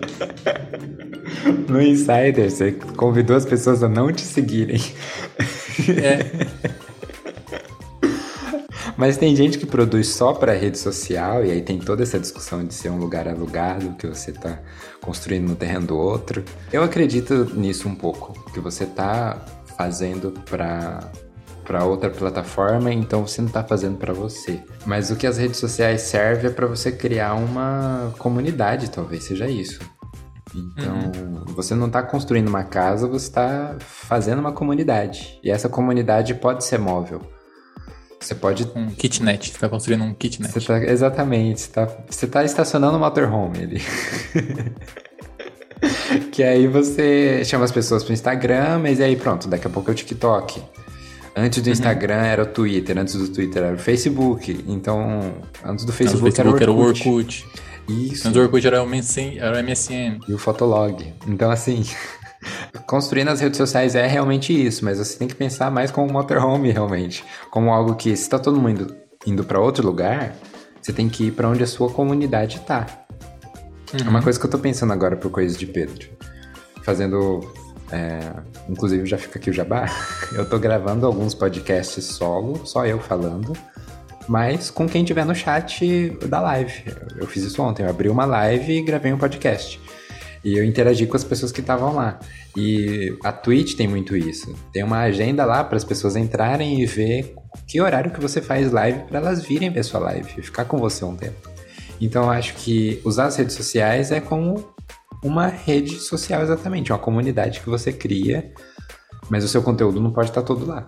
No 1.67 1.81
Insider, 1.81 2.51
você 2.51 2.73
convidou 2.73 3.37
as 3.37 3.47
pessoas 3.47 3.83
a 3.83 3.89
não 3.89 4.13
te 4.13 4.21
seguirem. 4.21 4.81
É, 5.89 6.27
Mas 8.99 9.17
tem 9.17 9.37
gente 9.37 9.59
que 9.59 9.65
produz 9.65 10.09
só 10.09 10.33
para 10.33 10.53
rede 10.53 10.77
social, 10.77 11.45
e 11.45 11.53
aí 11.53 11.63
tem 11.63 11.79
toda 11.79 12.03
essa 12.03 12.19
discussão 12.19 12.65
de 12.65 12.75
ser 12.75 12.91
um 12.91 12.99
lugar 12.99 13.29
alugado 13.29 13.95
que 13.97 14.09
você 14.09 14.33
tá 14.33 14.59
construindo 15.01 15.49
no 15.49 15.55
terreno 15.55 15.87
do 15.87 15.97
outro. 15.97 16.45
Eu 16.73 16.83
acredito 16.83 17.49
nisso 17.55 17.89
um 17.89 17.95
pouco, 17.95 18.33
que 18.53 18.59
você 18.59 18.85
tá 18.85 19.39
fazendo 19.77 20.33
para 20.51 21.13
para 21.65 21.85
outra 21.85 22.09
plataforma, 22.09 22.91
então 22.91 23.27
você 23.27 23.43
não 23.43 23.51
tá 23.51 23.63
fazendo 23.63 23.99
para 23.99 24.15
você. 24.15 24.59
Mas 24.87 25.11
o 25.11 25.17
que 25.17 25.27
as 25.27 25.37
redes 25.37 25.59
sociais 25.59 26.01
servem 26.01 26.51
é 26.51 26.53
para 26.53 26.67
você 26.67 26.91
criar 26.91 27.35
uma 27.35 28.15
comunidade, 28.19 28.91
talvez 28.91 29.25
seja 29.25 29.47
isso. 29.47 29.79
Então, 30.55 31.13
você 31.55 31.75
não 31.75 31.91
tá 31.91 32.03
construindo 32.03 32.49
uma 32.49 32.65
casa, 32.65 33.07
você 33.07 33.31
tá 33.31 33.77
fazendo 33.81 34.39
uma 34.39 34.51
comunidade. 34.51 35.39
E 35.45 35.51
essa 35.51 35.69
comunidade 35.69 36.35
pode 36.35 36.65
ser 36.65 36.79
móvel. 36.79 37.21
Você 38.21 38.35
pode 38.35 38.69
um 38.75 38.91
kitnet. 38.91 39.53
Você 39.53 39.59
tá 39.59 39.69
construindo 39.69 40.05
um 40.05 40.13
kitnet. 40.13 40.53
Você 40.53 40.61
tá, 40.61 40.85
exatamente, 40.85 41.61
você 41.61 41.71
tá, 41.71 41.89
você 42.09 42.27
tá 42.27 42.45
estacionando 42.45 42.97
o 42.97 43.01
motorhome 43.01 43.63
ali. 43.63 43.83
que 46.33 46.43
aí 46.43 46.67
você 46.67 47.45
chama 47.45 47.65
as 47.65 47.73
pessoas 47.73 48.03
pro 48.03 48.13
Instagram, 48.13 48.81
mas 48.81 49.01
aí 49.01 49.17
pronto, 49.17 49.49
daqui 49.49 49.67
a 49.67 49.71
pouco 49.71 49.91
é 49.91 49.93
o 49.93 49.95
TikTok. 49.95 50.63
Antes 51.37 51.63
do 51.63 51.71
Instagram 51.71 52.17
era 52.17 52.43
o 52.43 52.47
Twitter, 52.47 52.99
antes 52.99 53.15
do 53.15 53.29
Twitter 53.29 53.63
era 53.63 53.77
o 53.77 53.79
Facebook. 53.79 54.65
Então, 54.67 55.35
antes 55.65 55.85
do 55.85 55.91
Antes 55.91 55.95
Facebook, 55.95 56.19
do 56.19 56.25
Facebook 56.25 56.63
era 56.63 56.65
era 56.65 56.73
o 56.73 56.77
o 56.77 56.81
Orkut. 56.81 57.09
Orkut. 57.09 57.47
Isso. 57.89 58.27
Antes 58.27 58.33
do 58.33 58.41
Orkut 58.41 58.67
era 58.67 58.83
o 58.83 58.87
MSN. 58.87 59.39
Era 59.39 59.57
o 59.57 59.63
MSN. 59.63 60.19
E 60.29 60.35
o 60.35 60.39
Fotolog. 60.39 61.15
Então, 61.29 61.49
assim, 61.51 61.85
construindo 62.87 63.29
as 63.29 63.41
redes 63.41 63.57
sociais 63.57 63.95
é 63.95 64.07
realmente 64.07 64.53
isso, 64.53 64.85
mas 64.85 64.99
você 64.99 65.19
tem 65.19 65.29
que 65.29 65.35
pensar 65.35 65.71
mais 65.71 65.91
como 65.91 66.09
um 66.09 66.13
motorhome, 66.13 66.71
realmente. 66.71 67.25
Como 67.51 67.71
algo 67.71 67.95
que, 67.95 68.17
se 68.17 68.29
tá 68.29 68.39
todo 68.39 68.61
mundo 68.61 68.97
indo 69.27 69.45
para 69.45 69.61
outro 69.61 69.87
lugar, 69.87 70.35
você 70.81 70.93
tem 70.93 71.09
que 71.09 71.27
ir 71.27 71.33
para 71.33 71.49
onde 71.49 71.63
a 71.63 71.67
sua 71.67 71.91
comunidade 71.91 72.61
tá. 72.61 72.87
É 73.93 74.09
uma 74.09 74.23
coisa 74.23 74.39
que 74.39 74.45
eu 74.45 74.51
tô 74.51 74.59
pensando 74.59 74.93
agora 74.93 75.17
pro 75.17 75.31
Coisas 75.31 75.57
de 75.57 75.67
Pedro. 75.67 76.09
Fazendo. 76.83 77.41
é, 77.91 78.19
inclusive, 78.69 79.07
já 79.07 79.17
fica 79.17 79.39
aqui 79.39 79.51
o 79.51 79.53
jabá. 79.53 79.87
Eu 80.33 80.49
tô 80.49 80.59
gravando 80.59 81.07
alguns 81.07 81.35
podcasts 81.35 82.05
solo, 82.05 82.67
só 82.67 82.87
eu 82.87 83.01
falando. 83.01 83.55
Mas 84.29 84.71
com 84.71 84.87
quem 84.87 85.05
tiver 85.05 85.25
no 85.25 85.35
chat 85.35 86.11
da 86.27 86.39
live. 86.41 86.85
Eu 87.17 87.27
fiz 87.27 87.45
isso 87.45 87.63
ontem. 87.63 87.83
Eu 87.83 87.89
abri 87.89 88.11
uma 88.11 88.27
live 88.27 88.75
e 88.75 88.83
gravei 88.83 89.11
um 89.11 89.17
podcast. 89.17 89.81
E 90.49 90.57
eu 90.57 90.65
interagi 90.65 91.07
com 91.07 91.15
as 91.15 91.25
pessoas 91.25 91.53
que 91.53 91.61
estavam 91.61 91.95
lá. 91.95 92.19
E 92.57 93.15
a 93.23 93.31
Twitch 93.31 93.75
tem 93.75 93.87
muito 93.87 94.17
isso. 94.17 94.55
Tem 94.73 94.83
uma 94.83 95.01
agenda 95.01 95.45
lá 95.45 95.63
para 95.63 95.77
as 95.77 95.85
pessoas 95.85 96.17
entrarem 96.17 96.81
e 96.81 96.87
ver 96.87 97.35
que 97.67 97.79
horário 97.83 98.11
que 98.11 98.19
você 98.19 98.41
faz 98.41 98.73
live 98.73 99.01
para 99.01 99.19
elas 99.19 99.43
virem 99.43 99.69
ver 99.69 99.85
sua 99.85 100.01
live 100.01 100.27
e 100.39 100.43
ficar 100.43 100.65
com 100.65 100.79
você 100.79 101.05
um 101.05 101.15
tempo. 101.15 101.51
Então 102.01 102.25
eu 102.25 102.31
acho 102.31 102.55
que 102.55 102.99
usar 103.05 103.27
as 103.27 103.37
redes 103.37 103.57
sociais 103.57 104.11
é 104.11 104.23
como 104.23 104.73
uma 105.23 105.49
rede 105.49 105.97
social 105.97 106.41
exatamente, 106.41 106.93
uma 106.93 106.99
comunidade 106.99 107.61
que 107.61 107.69
você 107.69 107.93
cria, 107.93 108.51
mas 109.29 109.45
o 109.45 109.49
seu 109.49 109.63
conteúdo 109.63 110.01
não 110.01 110.13
pode 110.13 110.31
estar 110.31 110.41
todo 110.41 110.65
lá. 110.65 110.87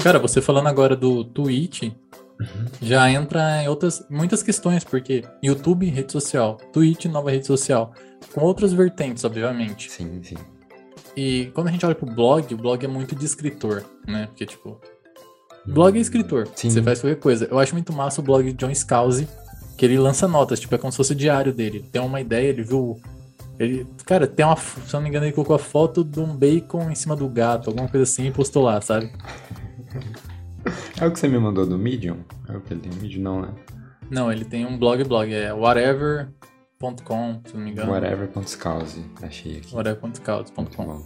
Cara, 0.00 0.20
você 0.20 0.40
falando 0.40 0.68
agora 0.68 0.94
do 0.94 1.24
Twitch, 1.24 1.90
já 2.80 3.10
entra 3.10 3.62
em 3.62 3.68
outras 3.68 4.04
muitas 4.08 4.42
questões, 4.42 4.84
porque 4.84 5.24
YouTube, 5.42 5.88
rede 5.88 6.12
social, 6.12 6.56
Twitch, 6.72 7.06
nova 7.06 7.30
rede 7.30 7.46
social, 7.46 7.92
com 8.32 8.42
outras 8.42 8.72
vertentes, 8.72 9.24
obviamente. 9.24 9.90
Sim, 9.90 10.22
sim. 10.22 10.36
E 11.16 11.50
quando 11.52 11.68
a 11.68 11.70
gente 11.72 11.84
olha 11.84 11.94
pro 11.94 12.06
blog, 12.06 12.54
o 12.54 12.56
blog 12.56 12.84
é 12.84 12.88
muito 12.88 13.16
de 13.16 13.24
escritor, 13.24 13.84
né? 14.06 14.26
Porque, 14.26 14.46
tipo, 14.46 14.80
blog 15.66 15.98
é 15.98 16.00
escritor. 16.00 16.48
Sim. 16.54 16.70
Você 16.70 16.82
faz 16.82 17.00
qualquer 17.00 17.18
coisa. 17.18 17.48
Eu 17.50 17.58
acho 17.58 17.74
muito 17.74 17.92
massa 17.92 18.20
o 18.20 18.24
blog 18.24 18.44
de 18.44 18.52
John 18.52 18.72
Scalzi, 18.72 19.26
que 19.76 19.84
ele 19.84 19.98
lança 19.98 20.28
notas, 20.28 20.60
tipo, 20.60 20.74
é 20.74 20.78
como 20.78 20.92
se 20.92 20.96
fosse 20.96 21.12
o 21.12 21.16
diário 21.16 21.52
dele. 21.52 21.84
Tem 21.90 22.00
uma 22.00 22.20
ideia, 22.20 22.48
ele 22.48 22.62
viu. 22.62 23.00
Ele, 23.58 23.84
cara, 24.06 24.28
tem 24.28 24.46
uma. 24.46 24.56
Se 24.56 24.78
eu 24.94 24.98
não 24.98 25.02
me 25.02 25.08
engano, 25.08 25.26
ele 25.26 25.32
colocou 25.32 25.56
a 25.56 25.58
foto 25.58 26.04
de 26.04 26.20
um 26.20 26.36
bacon 26.36 26.88
em 26.88 26.94
cima 26.94 27.16
do 27.16 27.28
gato, 27.28 27.70
alguma 27.70 27.88
coisa 27.88 28.04
assim, 28.04 28.28
e 28.28 28.30
postou 28.30 28.62
lá, 28.62 28.80
sabe? 28.80 29.10
É 31.00 31.06
o 31.06 31.10
que 31.12 31.18
você 31.18 31.28
me 31.28 31.38
mandou 31.38 31.64
do 31.66 31.78
Medium? 31.78 32.18
É 32.48 32.56
o 32.56 32.60
que 32.60 32.72
ele 32.74 32.80
tem 32.80 32.92
Medium? 33.00 33.22
Não, 33.22 33.40
né? 33.42 33.48
Não, 34.10 34.32
ele 34.32 34.44
tem 34.44 34.66
um 34.66 34.78
blog, 34.78 35.02
blog, 35.04 35.32
é 35.32 35.52
whatever.com, 35.52 37.40
se 37.46 37.54
não 37.54 37.60
me 37.64 37.70
engano. 37.70 37.92
Whatever.scause. 37.92 39.04
Achei 39.22 39.58
aqui. 39.58 39.74
Bom. 40.86 41.02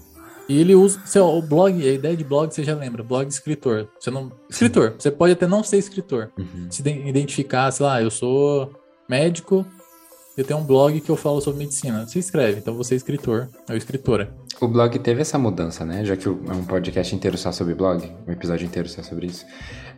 E 0.48 0.60
ele 0.60 0.74
usa. 0.74 1.00
Seu, 1.04 1.24
o 1.26 1.40
blog, 1.42 1.80
a 1.88 1.92
ideia 1.92 2.16
de 2.16 2.24
blog 2.24 2.52
você 2.52 2.64
já 2.64 2.74
lembra, 2.74 3.02
blog 3.02 3.28
escritor. 3.28 3.88
Você 3.98 4.10
não. 4.10 4.32
Escritor. 4.50 4.94
Você 4.98 5.10
pode 5.10 5.32
até 5.32 5.46
não 5.46 5.62
ser 5.62 5.78
escritor. 5.78 6.30
Uhum. 6.38 6.66
Se 6.70 6.80
iden- 6.80 7.08
identificar, 7.08 7.70
sei 7.70 7.86
lá, 7.86 8.02
eu 8.02 8.10
sou 8.10 8.72
médico, 9.08 9.64
eu 10.36 10.44
tenho 10.44 10.58
um 10.60 10.64
blog 10.64 11.00
que 11.00 11.10
eu 11.10 11.16
falo 11.16 11.40
sobre 11.40 11.60
medicina. 11.60 12.06
Você 12.06 12.18
escreve, 12.18 12.58
então 12.58 12.74
você 12.74 12.94
é 12.94 12.96
escritor 12.96 13.48
ou 13.68 13.76
escritora. 13.76 14.30
O 14.60 14.68
blog 14.68 14.98
teve 14.98 15.20
essa 15.20 15.38
mudança, 15.38 15.84
né? 15.84 16.04
Já 16.04 16.16
que 16.16 16.26
é 16.26 16.30
um 16.30 16.64
podcast 16.64 17.14
inteiro 17.14 17.36
só 17.36 17.52
sobre 17.52 17.74
blog, 17.74 18.10
um 18.26 18.32
episódio 18.32 18.64
inteiro 18.64 18.88
só 18.88 19.02
sobre 19.02 19.26
isso. 19.26 19.44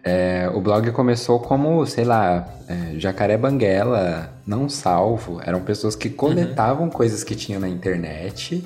É, 0.02 0.50
o 0.54 0.60
blog 0.60 0.90
começou 0.92 1.38
como, 1.38 1.84
sei 1.86 2.04
lá, 2.04 2.48
é, 2.68 2.98
Jacaré 2.98 3.36
Banguela, 3.36 4.32
não 4.46 4.68
salvo. 4.68 5.40
Eram 5.44 5.60
pessoas 5.60 5.94
que 5.94 6.10
coletavam 6.10 6.90
coisas 6.90 7.22
que 7.22 7.34
tinham 7.34 7.60
na 7.60 7.68
internet, 7.68 8.64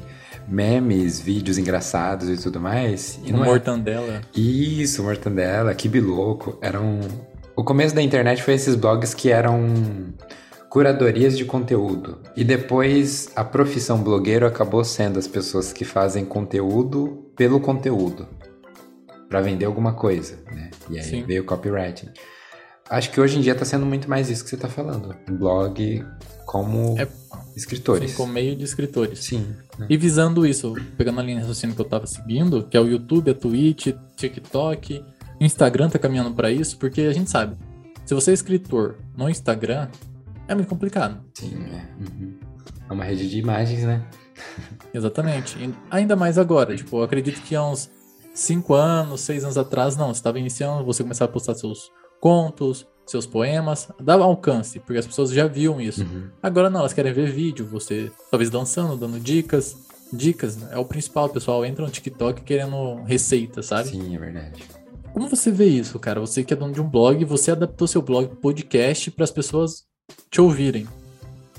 memes, 0.49 1.21
vídeos 1.21 1.59
engraçados 1.59 2.29
e 2.29 2.37
tudo 2.37 2.61
mais. 2.61 3.21
E 3.25 3.31
é- 3.31 3.33
mortandela. 3.33 4.21
Isso, 4.35 5.03
Mortandela, 5.03 5.75
que 5.75 5.89
biloco. 5.89 6.59
Eram. 6.63 7.01
O 7.55 7.63
começo 7.65 7.95
da 7.95 8.01
internet 8.03 8.43
foi 8.43 8.55
esses 8.55 8.75
blogs 8.75 9.15
que 9.15 9.31
eram 9.31 9.67
curadorias 10.71 11.37
de 11.37 11.45
conteúdo. 11.45 12.19
E 12.37 12.45
depois 12.45 13.31
a 13.35 13.45
profissão 13.45 14.03
blogueiro 14.03 14.47
acabou 14.47 14.85
sendo 14.85 15.19
as 15.19 15.27
pessoas 15.27 15.73
que 15.73 15.85
fazem 15.85 16.25
conteúdo 16.25 17.31
pelo 17.37 17.61
conteúdo. 17.61 18.27
Pra 19.29 19.41
vender 19.41 19.65
alguma 19.67 19.93
coisa, 19.93 20.39
né? 20.53 20.71
E 20.91 20.99
aí 20.99 21.05
Sim. 21.05 21.25
veio 21.25 21.43
o 21.43 21.47
copywriting. 21.47 22.09
acho 22.91 23.11
que 23.11 23.21
hoje 23.21 23.37
em 23.37 23.43
dia 23.43 23.55
tá 23.55 23.67
sendo 23.67 23.85
muito 23.85 24.09
mais 24.09 24.31
isso 24.31 24.43
que 24.43 24.49
você 24.51 24.57
tá 24.57 24.69
falando. 24.69 25.15
Blog 25.31 26.03
como 26.47 26.99
É- 26.99 27.07
escritores. 27.55 28.13
Sim, 28.13 28.17
como 28.17 28.33
meio 28.33 28.57
de 28.57 28.65
escritores. 28.65 29.19
Sim. 29.25 29.47
né? 29.79 29.87
E 29.91 29.97
visando 29.99 30.47
isso, 30.47 30.75
pegando 30.97 31.21
a 31.21 31.23
linha 31.23 31.37
de 31.37 31.41
raciocínio 31.43 31.77
que 31.77 31.83
eu 31.83 31.85
tava 31.85 32.07
seguindo, 32.07 32.63
que 32.65 32.77
é 32.77 32.81
o 32.81 32.87
YouTube, 32.87 33.31
a 33.31 33.35
Twitch, 33.35 33.89
TikTok, 34.17 35.05
Instagram 35.39 35.91
tá 35.91 35.99
caminhando 35.99 36.33
pra 36.35 36.51
isso, 36.51 36.79
porque 36.79 37.03
a 37.03 37.13
gente 37.13 37.31
sabe, 37.31 37.57
se 38.07 38.15
você 38.15 38.31
é 38.31 38.35
escritor 38.35 38.97
no 39.15 39.29
Instagram, 39.29 39.89
é 40.49 40.55
muito 40.55 40.69
complicado. 40.69 41.23
Sim, 41.35 41.55
é. 41.67 41.87
Uhum. 42.03 42.39
É 42.89 42.93
uma 42.93 43.05
rede 43.05 43.29
de 43.29 43.39
imagens, 43.39 43.85
né? 43.85 44.03
Exatamente. 44.93 45.59
E 45.59 45.73
ainda 45.91 46.17
mais 46.17 46.39
agora, 46.39 46.75
tipo, 46.75 46.97
eu 46.97 47.03
acredito 47.03 47.41
que 47.43 47.55
há 47.55 47.65
uns 47.65 47.91
5 48.35 48.75
anos, 48.75 49.21
6 49.21 49.45
anos 49.45 49.59
atrás, 49.59 49.97
não, 49.97 50.07
você 50.07 50.19
estava 50.19 50.39
iniciando, 50.39 50.85
você 50.85 51.03
começava 51.03 51.31
a 51.31 51.33
postar 51.33 51.55
seus 51.55 51.91
contos, 52.21 52.87
seus 53.07 53.27
poemas, 53.27 53.89
dava 54.01 54.25
alcance, 54.25 54.81
porque 54.81 54.99
as 54.99 55.07
pessoas 55.07 55.31
já 55.31 55.47
viam 55.47 55.81
isso. 55.81 56.03
Uhum. 56.03 56.29
Agora 56.43 56.71
não, 56.71 56.81
elas 56.81 56.93
querem 56.93 57.13
ver 57.13 57.31
vídeo, 57.31 57.67
você 57.67 58.11
talvez 58.31 58.51
dançando, 58.51 58.97
dando 58.97 59.21
dicas. 59.21 59.87
Dicas 60.11 60.57
né? 60.57 60.71
é 60.73 60.79
o 60.79 60.85
principal, 60.87 61.27
o 61.27 61.29
pessoal 61.29 61.65
entra 61.67 61.85
no 61.85 61.91
TikTok 61.91 62.43
querendo 62.43 63.03
receita, 63.05 63.63
sabe? 63.63 63.91
Sim, 63.91 64.15
é 64.15 64.19
verdade. 64.19 64.65
Como 65.13 65.29
você 65.29 65.51
vê 65.51 65.67
isso, 65.67 65.99
cara? 65.99 66.21
Você 66.21 66.45
que 66.45 66.53
é 66.53 66.57
dono 66.57 66.73
de 66.73 66.81
um 66.81 66.89
blog, 66.89 67.23
você 67.25 67.51
adaptou 67.51 67.87
seu 67.87 68.01
blog 68.01 68.37
podcast 68.37 69.11
para 69.11 69.25
as 69.25 69.31
pessoas 69.31 69.88
te 70.31 70.41
ouvirem. 70.41 70.87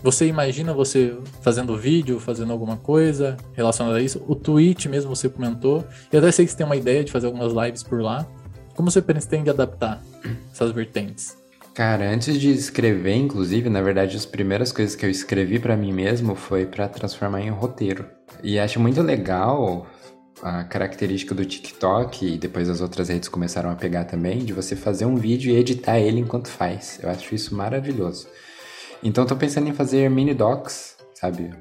Você 0.01 0.25
imagina 0.25 0.74
você 0.74 1.18
fazendo 1.41 1.75
vídeo, 1.75 2.20
fazendo 2.20 2.53
alguma 2.53 2.77
coisa 2.77 3.36
relacionada 3.53 3.98
a 3.98 4.01
isso? 4.01 4.24
O 4.27 4.36
Twitch 4.36 4.86
mesmo 4.86 5.13
você 5.13 5.27
comentou. 5.27 5.84
Eu 6.12 6.20
até 6.20 6.32
sei 6.32 6.46
que 6.46 6.51
você 6.51 6.58
tem 6.58 6.65
uma 6.65 6.77
ideia 6.77 7.03
de 7.03 7.12
fazer 7.12 7.25
algumas 7.25 7.51
lives 7.51 7.84
por 7.84 8.01
lá. 8.01 8.25
Como 8.75 8.89
você 8.89 9.01
pretende 9.01 9.50
adaptar 9.50 10.01
essas 10.53 10.72
vertentes? 10.72 11.38
Cara, 11.74 12.10
antes 12.10 12.39
de 12.39 12.50
escrever, 12.50 13.15
inclusive, 13.15 13.70
na 13.70 13.82
verdade, 13.82 14.15
as 14.15 14.25
primeiras 14.25 14.72
coisas 14.72 14.96
que 14.96 15.06
eu 15.06 15.10
escrevi 15.10 15.60
pra 15.60 15.75
mim 15.75 15.91
mesmo 15.91 16.36
foi 16.36 16.65
pra 16.65 16.88
transformar 16.88 17.41
em 17.41 17.50
roteiro. 17.50 18.06
E 18.41 18.58
acho 18.58 18.79
muito 18.79 19.01
legal 19.01 19.86
a 20.41 20.63
característica 20.63 21.36
do 21.36 21.46
TikTok 21.46 22.25
e 22.25 22.38
depois 22.38 22.69
as 22.69 22.81
outras 22.81 23.10
redes 23.10 23.29
começaram 23.29 23.69
a 23.69 23.75
pegar 23.75 24.05
também 24.05 24.39
de 24.39 24.53
você 24.53 24.75
fazer 24.75 25.05
um 25.05 25.15
vídeo 25.15 25.51
e 25.51 25.58
editar 25.58 26.00
ele 26.00 26.19
enquanto 26.19 26.48
faz. 26.48 27.00
Eu 27.01 27.10
acho 27.10 27.34
isso 27.36 27.55
maravilhoso. 27.55 28.27
Então 29.03 29.25
tô 29.25 29.36
pensando 29.36 29.67
em 29.67 29.74
fazer 29.74 30.10
mini 30.10 30.34
docs, 30.34 30.98
sabe? 31.13 31.51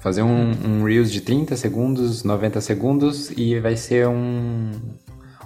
Fazer 0.00 0.22
um, 0.22 0.50
um 0.64 0.84
Reels 0.84 1.10
de 1.10 1.20
30 1.20 1.56
segundos, 1.56 2.22
90 2.22 2.60
segundos 2.60 3.30
e 3.36 3.58
vai 3.58 3.76
ser 3.76 4.06
um, 4.06 4.70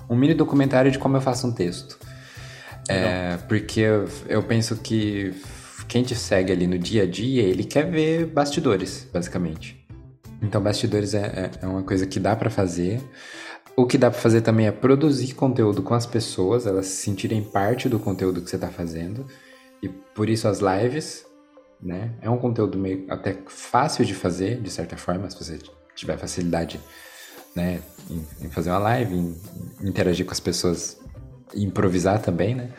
um 0.08 0.16
mini 0.16 0.34
documentário 0.34 0.90
de 0.90 0.98
como 0.98 1.16
eu 1.16 1.20
faço 1.20 1.46
um 1.46 1.52
texto. 1.52 1.98
É, 2.88 3.38
porque 3.48 3.80
eu, 3.80 4.08
eu 4.28 4.42
penso 4.42 4.76
que 4.76 5.34
quem 5.88 6.02
te 6.02 6.14
segue 6.14 6.52
ali 6.52 6.66
no 6.66 6.78
dia 6.78 7.04
a 7.04 7.06
dia, 7.06 7.42
ele 7.42 7.64
quer 7.64 7.90
ver 7.90 8.26
bastidores, 8.26 9.06
basicamente. 9.12 9.83
Então, 10.44 10.62
bastidores 10.62 11.14
é, 11.14 11.26
é- 11.26 11.50
é 11.62 11.66
uma 11.66 11.82
coisa 11.82 12.06
que 12.06 12.20
dá 12.20 12.36
pra 12.36 12.50
fazer. 12.50 13.00
O 13.76 13.86
que 13.86 13.98
dá 13.98 14.10
pra 14.10 14.20
fazer 14.20 14.40
também 14.40 14.66
é 14.66 14.72
produzir 14.72 15.34
conteúdo 15.34 15.82
com 15.82 15.94
as 15.94 16.06
pessoas, 16.06 16.66
elas 16.66 16.86
se 16.86 17.02
sentirem 17.02 17.42
parte 17.42 17.88
do 17.88 17.98
conteúdo 17.98 18.40
que 18.40 18.48
você 18.48 18.58
tá 18.58 18.68
fazendo. 18.68 19.26
E 19.82 19.88
por 19.88 20.28
isso 20.28 20.46
as 20.46 20.60
lives, 20.60 21.26
né? 21.82 22.12
É 22.22 22.30
um 22.30 22.38
conteúdo 22.38 22.78
meio 22.78 23.04
até 23.08 23.36
fácil 23.46 24.04
de 24.04 24.14
fazer, 24.14 24.60
de 24.60 24.70
certa 24.70 24.96
forma, 24.96 25.28
se 25.28 25.36
você 25.42 25.58
tiver 25.94 26.16
facilidade, 26.16 26.80
né, 27.54 27.80
em, 28.10 28.46
em 28.46 28.50
fazer 28.50 28.70
uma 28.70 28.78
live, 28.78 29.14
em, 29.14 29.36
em 29.82 29.88
interagir 29.88 30.24
com 30.26 30.32
as 30.32 30.40
pessoas, 30.40 30.98
improvisar 31.54 32.20
também, 32.20 32.54
né? 32.54 32.70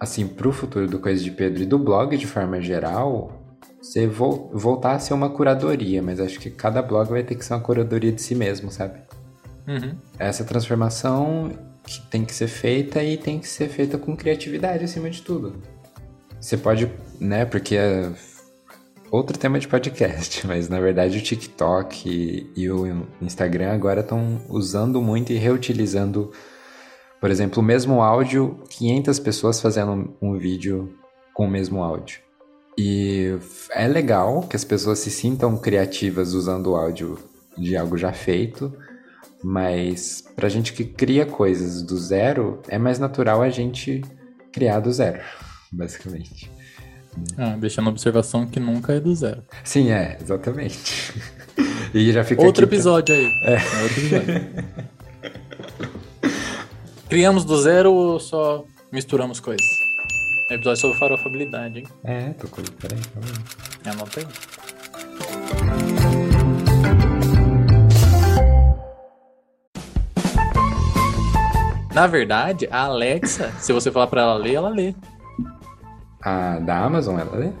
Assim, 0.00 0.26
pro 0.26 0.52
futuro 0.52 0.86
do 0.88 0.98
Coisa 1.00 1.22
de 1.22 1.30
Pedro 1.30 1.62
e 1.62 1.66
do 1.66 1.78
blog 1.78 2.16
de 2.16 2.26
forma 2.26 2.60
geral, 2.60 3.37
você 3.80 4.06
vol 4.06 4.50
voltar 4.52 4.92
a 4.92 4.98
ser 4.98 5.14
uma 5.14 5.30
curadoria, 5.30 6.02
mas 6.02 6.20
acho 6.20 6.38
que 6.40 6.50
cada 6.50 6.82
blog 6.82 7.08
vai 7.08 7.22
ter 7.22 7.34
que 7.34 7.44
ser 7.44 7.54
uma 7.54 7.60
curadoria 7.60 8.12
de 8.12 8.20
si 8.20 8.34
mesmo, 8.34 8.70
sabe? 8.70 9.00
Uhum. 9.66 9.96
Essa 10.18 10.44
transformação 10.44 11.52
que 11.84 12.00
tem 12.08 12.24
que 12.24 12.34
ser 12.34 12.48
feita 12.48 13.02
e 13.02 13.16
tem 13.16 13.38
que 13.38 13.48
ser 13.48 13.68
feita 13.68 13.96
com 13.96 14.16
criatividade 14.16 14.84
acima 14.84 15.08
de 15.08 15.22
tudo. 15.22 15.62
Você 16.40 16.56
pode, 16.56 16.90
né, 17.18 17.44
porque 17.44 17.76
é 17.76 18.12
outro 19.10 19.38
tema 19.38 19.58
de 19.58 19.66
podcast, 19.66 20.44
mas 20.46 20.68
na 20.68 20.80
verdade 20.80 21.18
o 21.18 21.22
TikTok 21.22 22.08
e, 22.08 22.50
e 22.56 22.70
o 22.70 23.06
Instagram 23.22 23.72
agora 23.72 24.00
estão 24.00 24.40
usando 24.48 25.00
muito 25.00 25.32
e 25.32 25.36
reutilizando, 25.36 26.30
por 27.20 27.30
exemplo, 27.30 27.62
o 27.62 27.64
mesmo 27.64 28.02
áudio, 28.02 28.60
500 28.68 29.18
pessoas 29.20 29.60
fazendo 29.60 30.14
um 30.20 30.36
vídeo 30.36 30.94
com 31.32 31.46
o 31.46 31.50
mesmo 31.50 31.82
áudio. 31.82 32.27
E 32.80 33.36
é 33.72 33.88
legal 33.88 34.42
que 34.42 34.54
as 34.54 34.62
pessoas 34.62 35.00
se 35.00 35.10
sintam 35.10 35.58
criativas 35.58 36.32
usando 36.32 36.68
o 36.68 36.76
áudio 36.76 37.18
de 37.56 37.76
algo 37.76 37.98
já 37.98 38.12
feito, 38.12 38.72
mas 39.42 40.22
pra 40.36 40.48
gente 40.48 40.72
que 40.72 40.84
cria 40.84 41.26
coisas 41.26 41.82
do 41.82 41.98
zero, 41.98 42.62
é 42.68 42.78
mais 42.78 43.00
natural 43.00 43.42
a 43.42 43.50
gente 43.50 44.02
criar 44.52 44.78
do 44.78 44.92
zero, 44.92 45.20
basicamente. 45.72 46.48
Ah, 47.36 47.56
deixando 47.58 47.88
a 47.88 47.90
observação 47.90 48.46
que 48.46 48.60
nunca 48.60 48.92
é 48.92 49.00
do 49.00 49.12
zero. 49.12 49.42
Sim, 49.64 49.90
é, 49.90 50.16
exatamente. 50.22 51.20
e 51.92 52.12
já 52.12 52.22
fica 52.22 52.42
Outro 52.42 52.64
aqui 52.64 52.76
episódio 52.76 53.12
aí. 53.12 53.28
É. 53.42 53.54
outro 53.82 54.06
episódio. 54.06 54.48
Criamos 57.08 57.44
do 57.44 57.60
zero 57.60 57.92
ou 57.92 58.20
só 58.20 58.64
misturamos 58.92 59.40
coisas? 59.40 59.66
Episódio 60.50 60.80
sobre 60.80 60.96
farofabilidade, 60.96 61.80
hein? 61.80 61.86
É, 62.04 62.30
tô 62.30 62.48
com. 62.48 62.62
Peraí, 62.62 62.98
calma 63.12 63.28
aí. 63.84 63.92
Anota 63.92 64.20
aí. 64.20 64.26
Na 71.92 72.06
verdade, 72.06 72.68
a 72.70 72.82
Alexa, 72.84 73.52
se 73.58 73.72
você 73.72 73.90
falar 73.90 74.06
pra 74.06 74.22
ela 74.22 74.34
ler, 74.34 74.54
ela 74.54 74.68
lê. 74.68 74.94
A 76.22 76.58
da 76.60 76.78
Amazon, 76.78 77.18
ela 77.18 77.36
lê? 77.36 77.52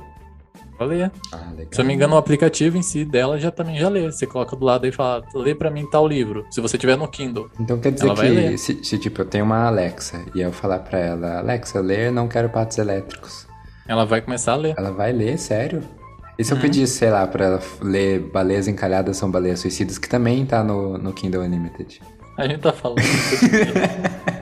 Ela 0.78 0.88
lê. 0.88 1.10
Ah, 1.32 1.50
legal. 1.50 1.72
Se 1.72 1.80
eu 1.80 1.84
me 1.84 1.92
engano, 1.92 2.14
o 2.14 2.18
aplicativo 2.18 2.76
em 2.76 2.82
si 2.82 3.04
dela 3.04 3.38
já 3.38 3.50
também 3.50 3.78
já 3.78 3.88
lê. 3.88 4.10
Você 4.10 4.26
coloca 4.26 4.54
do 4.54 4.64
lado 4.64 4.86
e 4.86 4.92
fala, 4.92 5.24
lê 5.34 5.54
pra 5.54 5.70
mim 5.70 5.88
tal 5.90 6.06
livro. 6.06 6.46
Se 6.50 6.60
você 6.60 6.78
tiver 6.78 6.96
no 6.96 7.08
Kindle. 7.08 7.50
Então 7.58 7.78
quer 7.78 7.92
dizer 7.92 8.14
que 8.14 8.22
ler. 8.22 8.58
se, 8.58 8.84
se, 8.84 8.98
tipo 8.98 9.22
eu 9.22 9.26
tenho 9.26 9.44
uma 9.44 9.66
Alexa 9.66 10.24
e 10.34 10.40
eu 10.40 10.52
falar 10.52 10.78
pra 10.80 10.98
ela, 10.98 11.38
Alexa, 11.38 11.80
ler 11.80 12.12
não 12.12 12.28
quero 12.28 12.48
patos 12.48 12.78
elétricos. 12.78 13.46
Ela 13.86 14.04
vai 14.04 14.20
começar 14.20 14.52
a 14.52 14.56
ler. 14.56 14.74
Ela 14.76 14.92
vai 14.92 15.12
ler, 15.12 15.38
sério? 15.38 15.82
E 16.38 16.44
se 16.44 16.52
eu 16.52 16.56
pedisse, 16.58 16.98
sei 16.98 17.10
lá, 17.10 17.26
pra 17.26 17.44
ela 17.44 17.60
ler 17.82 18.20
Baleias 18.20 18.68
Encalhadas 18.68 19.16
são 19.16 19.28
Baleias 19.28 19.58
Suicidas, 19.58 19.98
que 19.98 20.08
também 20.08 20.46
tá 20.46 20.62
no, 20.62 20.96
no 20.96 21.12
Kindle 21.12 21.42
Unlimited. 21.42 22.00
A 22.36 22.46
gente 22.46 22.60
tá 22.60 22.72
falando. 22.72 23.02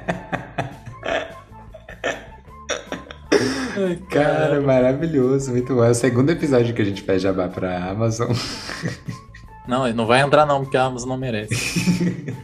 Ai, 3.87 3.97
Cara, 4.11 4.61
maravilhoso, 4.61 5.53
muito 5.53 5.73
bom. 5.73 5.85
É 5.85 5.91
o 5.91 5.95
segundo 5.95 6.31
episódio 6.31 6.75
que 6.75 6.83
a 6.83 6.85
gente 6.85 7.03
faz 7.03 7.23
jabá 7.23 7.47
pra 7.49 7.91
Amazon. 7.91 8.33
Não, 9.69 9.93
não 9.93 10.07
vai 10.07 10.21
entrar 10.21 10.47
não, 10.47 10.63
porque 10.63 10.77
a 10.77 10.85
Amazon 10.85 11.09
não 11.09 11.17
merece. 11.17 11.53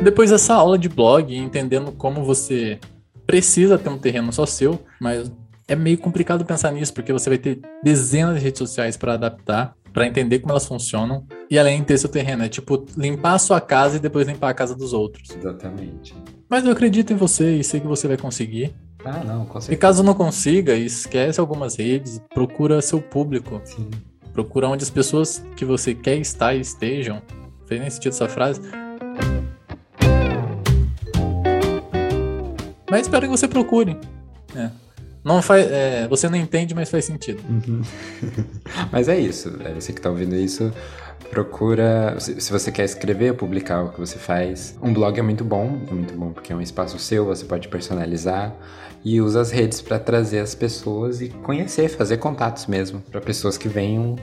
Depois 0.00 0.30
dessa 0.30 0.54
aula 0.54 0.78
de 0.78 0.88
blog, 0.88 1.36
entendendo 1.36 1.90
como 1.90 2.24
você 2.24 2.78
precisa 3.26 3.76
ter 3.76 3.88
um 3.88 3.98
terreno 3.98 4.32
só 4.32 4.46
seu, 4.46 4.80
mas 5.00 5.32
é 5.66 5.74
meio 5.74 5.98
complicado 5.98 6.44
pensar 6.44 6.70
nisso, 6.70 6.94
porque 6.94 7.12
você 7.12 7.28
vai 7.28 7.38
ter 7.38 7.60
dezenas 7.82 8.38
de 8.38 8.44
redes 8.44 8.60
sociais 8.60 8.96
para 8.96 9.14
adaptar, 9.14 9.74
para 9.92 10.06
entender 10.06 10.38
como 10.40 10.52
elas 10.52 10.66
funcionam, 10.66 11.26
e 11.50 11.58
além 11.58 11.80
de 11.80 11.86
ter 11.86 11.98
seu 11.98 12.08
terreno. 12.08 12.44
É 12.44 12.48
tipo 12.48 12.86
limpar 12.96 13.34
a 13.34 13.38
sua 13.38 13.60
casa 13.60 13.96
e 13.96 14.00
depois 14.00 14.26
limpar 14.26 14.50
a 14.50 14.54
casa 14.54 14.74
dos 14.74 14.92
outros. 14.92 15.30
Exatamente. 15.30 16.14
Mas 16.48 16.64
eu 16.64 16.72
acredito 16.72 17.12
em 17.12 17.16
você 17.16 17.56
e 17.56 17.64
sei 17.64 17.80
que 17.80 17.86
você 17.86 18.08
vai 18.08 18.16
conseguir. 18.16 18.74
Ah, 19.04 19.22
não, 19.24 19.44
com 19.46 19.58
E 19.68 19.76
caso 19.76 20.02
não 20.02 20.14
consiga, 20.14 20.74
esquece 20.74 21.40
algumas 21.40 21.76
redes, 21.76 22.20
procura 22.32 22.80
seu 22.80 23.00
público, 23.00 23.60
Sim. 23.64 23.90
procura 24.32 24.68
onde 24.68 24.84
as 24.84 24.90
pessoas 24.90 25.44
que 25.56 25.64
você 25.64 25.94
quer 25.94 26.16
estar 26.16 26.54
estejam. 26.54 27.20
Fez 27.66 27.80
nem 27.80 27.90
sentido 27.90 28.12
essa 28.12 28.28
frase? 28.28 28.60
Mas 32.90 33.02
espero 33.02 33.22
que 33.26 33.30
você 33.30 33.48
procure. 33.48 33.98
É. 34.54 34.70
Não 35.24 35.40
faz, 35.40 35.70
é, 35.70 36.08
você 36.08 36.28
não 36.28 36.36
entende, 36.36 36.74
mas 36.74 36.90
faz 36.90 37.04
sentido. 37.04 37.42
Mas 38.90 39.08
é 39.08 39.18
isso. 39.18 39.56
É 39.64 39.72
você 39.72 39.92
que 39.92 40.00
tá 40.00 40.10
ouvindo 40.10 40.34
isso. 40.34 40.72
Procura. 41.30 42.16
Se 42.18 42.40
se 42.40 42.50
você 42.50 42.72
quer 42.72 42.84
escrever, 42.84 43.34
publicar 43.34 43.84
o 43.84 43.92
que 43.92 44.00
você 44.00 44.18
faz. 44.18 44.76
Um 44.82 44.92
blog 44.92 45.18
é 45.18 45.22
muito 45.22 45.44
bom. 45.44 45.80
É 45.88 45.94
muito 45.94 46.14
bom 46.14 46.32
porque 46.32 46.52
é 46.52 46.56
um 46.56 46.60
espaço 46.60 46.98
seu, 46.98 47.24
você 47.24 47.44
pode 47.44 47.68
personalizar. 47.68 48.52
E 49.04 49.20
usa 49.20 49.40
as 49.40 49.50
redes 49.50 49.80
para 49.80 49.98
trazer 49.98 50.40
as 50.40 50.54
pessoas 50.54 51.20
e 51.20 51.28
conhecer, 51.28 51.88
fazer 51.88 52.16
contatos 52.18 52.66
mesmo. 52.66 53.00
para 53.00 53.20
pessoas 53.20 53.56
que 53.56 53.68
venham 53.68 54.16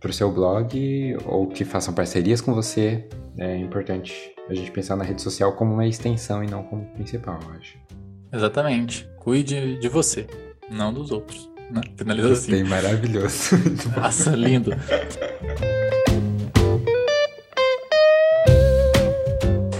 para 0.00 0.10
o 0.10 0.12
seu 0.12 0.30
blog 0.30 1.16
ou 1.26 1.46
que 1.46 1.64
façam 1.64 1.92
parcerias 1.94 2.40
com 2.40 2.54
você. 2.54 3.06
É 3.38 3.56
importante 3.56 4.34
a 4.48 4.54
gente 4.54 4.70
pensar 4.70 4.96
na 4.96 5.04
rede 5.04 5.22
social 5.22 5.52
como 5.52 5.72
uma 5.74 5.86
extensão 5.86 6.42
e 6.42 6.50
não 6.50 6.62
como 6.62 6.84
principal, 6.94 7.38
eu 7.44 7.50
acho. 7.52 8.01
Exatamente. 8.32 9.08
Cuide 9.18 9.78
de 9.78 9.88
você, 9.88 10.26
não 10.70 10.92
dos 10.92 11.10
outros. 11.10 11.50
Né? 11.70 11.80
Finaliza 11.96 12.32
assim. 12.32 12.50
Bem 12.50 12.64
maravilhoso. 12.64 13.56
Nossa, 13.96 14.30
lindo. 14.30 14.72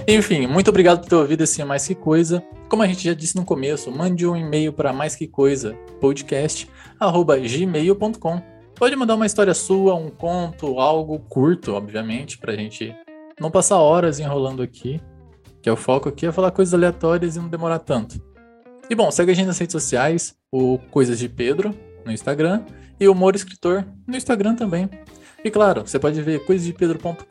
Enfim, 0.06 0.46
muito 0.46 0.68
obrigado 0.68 1.00
por 1.00 1.08
ter 1.08 1.16
ouvido 1.16 1.42
esse 1.42 1.64
Mais 1.64 1.86
Que 1.86 1.94
Coisa. 1.94 2.42
Como 2.68 2.82
a 2.82 2.86
gente 2.86 3.04
já 3.04 3.14
disse 3.14 3.36
no 3.36 3.44
começo, 3.44 3.90
mande 3.90 4.26
um 4.26 4.36
e-mail 4.36 4.72
para 4.72 4.92
mais 4.92 5.14
que 5.14 5.26
coisa 5.26 5.74
podcast@gmail.com. 6.00 8.42
Pode 8.74 8.96
mandar 8.96 9.14
uma 9.14 9.26
história 9.26 9.54
sua, 9.54 9.94
um 9.94 10.10
conto, 10.10 10.80
algo 10.80 11.18
curto, 11.18 11.74
obviamente, 11.74 12.38
pra 12.38 12.56
gente 12.56 12.94
não 13.38 13.50
passar 13.50 13.78
horas 13.78 14.18
enrolando 14.18 14.62
aqui. 14.62 14.98
Que 15.60 15.68
é 15.68 15.72
o 15.72 15.76
foco 15.76 16.08
aqui 16.08 16.24
é 16.26 16.32
falar 16.32 16.50
coisas 16.50 16.72
aleatórias 16.74 17.36
e 17.36 17.38
não 17.38 17.48
demorar 17.48 17.78
tanto. 17.78 18.31
E 18.90 18.94
bom, 18.94 19.10
segue 19.10 19.30
a 19.30 19.34
gente 19.34 19.46
nas 19.46 19.58
redes 19.58 19.72
sociais, 19.72 20.34
o 20.50 20.78
Coisas 20.90 21.18
de 21.18 21.28
Pedro 21.28 21.74
no 22.04 22.12
Instagram 22.12 22.62
e 22.98 23.08
o 23.08 23.12
Humor 23.12 23.34
Escritor 23.34 23.84
no 24.06 24.16
Instagram 24.16 24.54
também. 24.54 24.88
E 25.44 25.50
claro, 25.50 25.86
você 25.86 25.98
pode 25.98 26.20
ver 26.20 26.44
coisasdepedro.com 26.44 27.22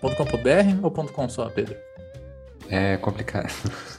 .com.br 0.00 0.82
ou 0.82 0.90
.com 0.90 1.28
só, 1.28 1.48
Pedro? 1.48 1.76
É 2.68 2.96
complicado. 2.96 3.52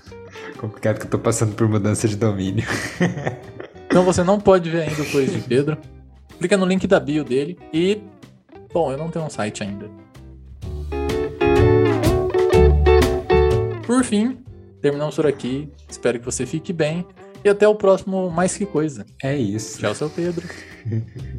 complicado 0.58 1.00
que 1.00 1.06
eu 1.06 1.10
tô 1.10 1.20
passando 1.20 1.56
por 1.56 1.68
mudança 1.68 2.08
de 2.08 2.16
domínio. 2.16 2.66
então 3.86 4.04
você 4.04 4.24
não 4.24 4.40
pode 4.40 4.70
ver 4.70 4.84
ainda 4.84 5.02
o 5.02 5.12
Coisa 5.12 5.32
de 5.32 5.42
Pedro. 5.42 5.78
Clica 6.38 6.56
no 6.58 6.66
link 6.66 6.88
da 6.88 7.00
bio 7.00 7.24
dele 7.24 7.60
e. 7.74 8.02
Bom, 8.74 8.92
eu 8.92 8.98
não 8.98 9.10
tenho 9.10 9.26
um 9.26 9.30
site 9.30 9.64
ainda. 9.64 9.90
Por 13.86 14.04
fim, 14.04 14.38
terminamos 14.82 15.16
por 15.16 15.28
aqui. 15.28 15.72
Espero 15.90 16.20
que 16.20 16.26
você 16.26 16.46
fique 16.46 16.74
bem. 16.74 17.06
E 17.44 17.50
até 17.50 17.68
o 17.68 17.76
próximo 17.76 18.30
Mais 18.30 18.58
Que 18.58 18.66
Coisa. 18.66 19.06
É 19.24 19.36
isso. 19.36 19.80
Tchau, 19.80 19.96
seu 19.96 20.10
Pedro. 20.10 20.48